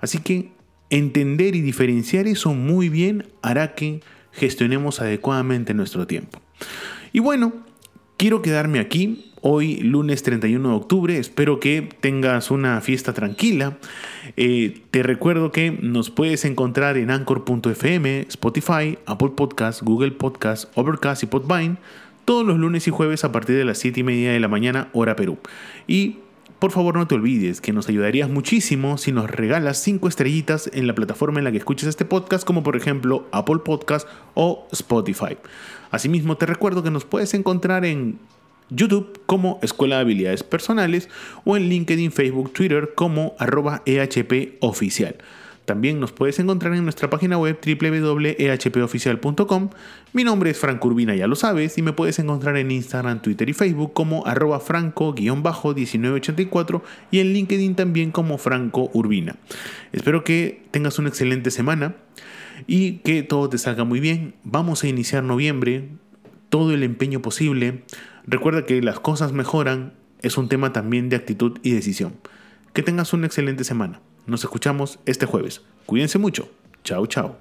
Así 0.00 0.18
que 0.18 0.52
entender 0.90 1.56
y 1.56 1.60
diferenciar 1.60 2.26
eso 2.26 2.54
muy 2.54 2.88
bien 2.88 3.26
hará 3.42 3.74
que 3.74 4.00
gestionemos 4.32 5.00
adecuadamente 5.00 5.74
nuestro 5.74 6.06
tiempo. 6.06 6.40
Y 7.12 7.20
bueno, 7.20 7.52
quiero 8.16 8.42
quedarme 8.42 8.78
aquí. 8.78 9.31
Hoy, 9.44 9.78
lunes 9.78 10.22
31 10.22 10.68
de 10.68 10.74
octubre, 10.76 11.18
espero 11.18 11.58
que 11.58 11.88
tengas 11.98 12.52
una 12.52 12.80
fiesta 12.80 13.12
tranquila. 13.12 13.76
Eh, 14.36 14.82
te 14.92 15.02
recuerdo 15.02 15.50
que 15.50 15.72
nos 15.72 16.10
puedes 16.10 16.44
encontrar 16.44 16.96
en 16.96 17.10
anchor.fm, 17.10 18.20
Spotify, 18.28 18.98
Apple 19.04 19.32
Podcasts, 19.36 19.82
Google 19.82 20.12
Podcasts, 20.12 20.68
Overcast 20.76 21.24
y 21.24 21.26
Podvine 21.26 21.76
todos 22.24 22.46
los 22.46 22.56
lunes 22.56 22.86
y 22.86 22.92
jueves 22.92 23.24
a 23.24 23.32
partir 23.32 23.56
de 23.56 23.64
las 23.64 23.78
7 23.78 23.98
y 23.98 24.02
media 24.04 24.30
de 24.30 24.38
la 24.38 24.46
mañana, 24.46 24.90
hora 24.92 25.16
Perú. 25.16 25.38
Y 25.88 26.18
por 26.60 26.70
favor 26.70 26.94
no 26.94 27.08
te 27.08 27.16
olvides 27.16 27.60
que 27.60 27.72
nos 27.72 27.88
ayudarías 27.88 28.30
muchísimo 28.30 28.96
si 28.96 29.10
nos 29.10 29.28
regalas 29.28 29.82
5 29.82 30.06
estrellitas 30.06 30.70
en 30.72 30.86
la 30.86 30.94
plataforma 30.94 31.40
en 31.40 31.44
la 31.44 31.50
que 31.50 31.58
escuches 31.58 31.88
este 31.88 32.04
podcast, 32.04 32.44
como 32.44 32.62
por 32.62 32.76
ejemplo 32.76 33.26
Apple 33.32 33.58
Podcast 33.64 34.06
o 34.34 34.68
Spotify. 34.70 35.36
Asimismo, 35.90 36.36
te 36.36 36.46
recuerdo 36.46 36.84
que 36.84 36.92
nos 36.92 37.04
puedes 37.04 37.34
encontrar 37.34 37.84
en 37.84 38.20
YouTube 38.74 39.20
como 39.26 39.58
Escuela 39.62 39.96
de 39.96 40.02
Habilidades 40.02 40.42
Personales 40.42 41.08
o 41.44 41.56
en 41.56 41.68
LinkedIn, 41.68 42.12
Facebook, 42.12 42.52
Twitter 42.52 42.92
como 42.94 43.34
arroba 43.38 43.82
EHP 43.86 44.56
Oficial. 44.60 45.16
También 45.64 46.00
nos 46.00 46.10
puedes 46.10 46.40
encontrar 46.40 46.74
en 46.74 46.82
nuestra 46.82 47.08
página 47.08 47.38
web 47.38 47.56
www.ehpoficial.com. 47.64 49.70
Mi 50.12 50.24
nombre 50.24 50.50
es 50.50 50.58
Franco 50.58 50.88
Urbina, 50.88 51.14
ya 51.14 51.28
lo 51.28 51.36
sabes, 51.36 51.78
y 51.78 51.82
me 51.82 51.92
puedes 51.92 52.18
encontrar 52.18 52.56
en 52.56 52.72
Instagram, 52.72 53.22
Twitter 53.22 53.48
y 53.48 53.52
Facebook 53.52 53.92
como 53.92 54.26
arroba 54.26 54.58
franco-1984 54.58 56.82
y 57.12 57.20
en 57.20 57.32
LinkedIn 57.32 57.76
también 57.76 58.10
como 58.10 58.38
Franco 58.38 58.90
Urbina. 58.92 59.36
Espero 59.92 60.24
que 60.24 60.64
tengas 60.72 60.98
una 60.98 61.10
excelente 61.10 61.52
semana 61.52 61.94
y 62.66 62.94
que 62.98 63.22
todo 63.22 63.48
te 63.48 63.58
salga 63.58 63.84
muy 63.84 64.00
bien. 64.00 64.34
Vamos 64.42 64.82
a 64.82 64.88
iniciar 64.88 65.22
noviembre, 65.22 65.90
todo 66.48 66.72
el 66.72 66.82
empeño 66.82 67.22
posible. 67.22 67.84
Recuerda 68.26 68.66
que 68.66 68.80
las 68.82 69.00
cosas 69.00 69.32
mejoran, 69.32 69.94
es 70.20 70.38
un 70.38 70.48
tema 70.48 70.72
también 70.72 71.08
de 71.08 71.16
actitud 71.16 71.58
y 71.62 71.72
decisión. 71.72 72.14
Que 72.72 72.82
tengas 72.82 73.12
una 73.12 73.26
excelente 73.26 73.64
semana. 73.64 74.00
Nos 74.26 74.44
escuchamos 74.44 74.98
este 75.04 75.26
jueves. 75.26 75.62
Cuídense 75.86 76.18
mucho. 76.18 76.48
Chao, 76.84 77.06
chao. 77.06 77.36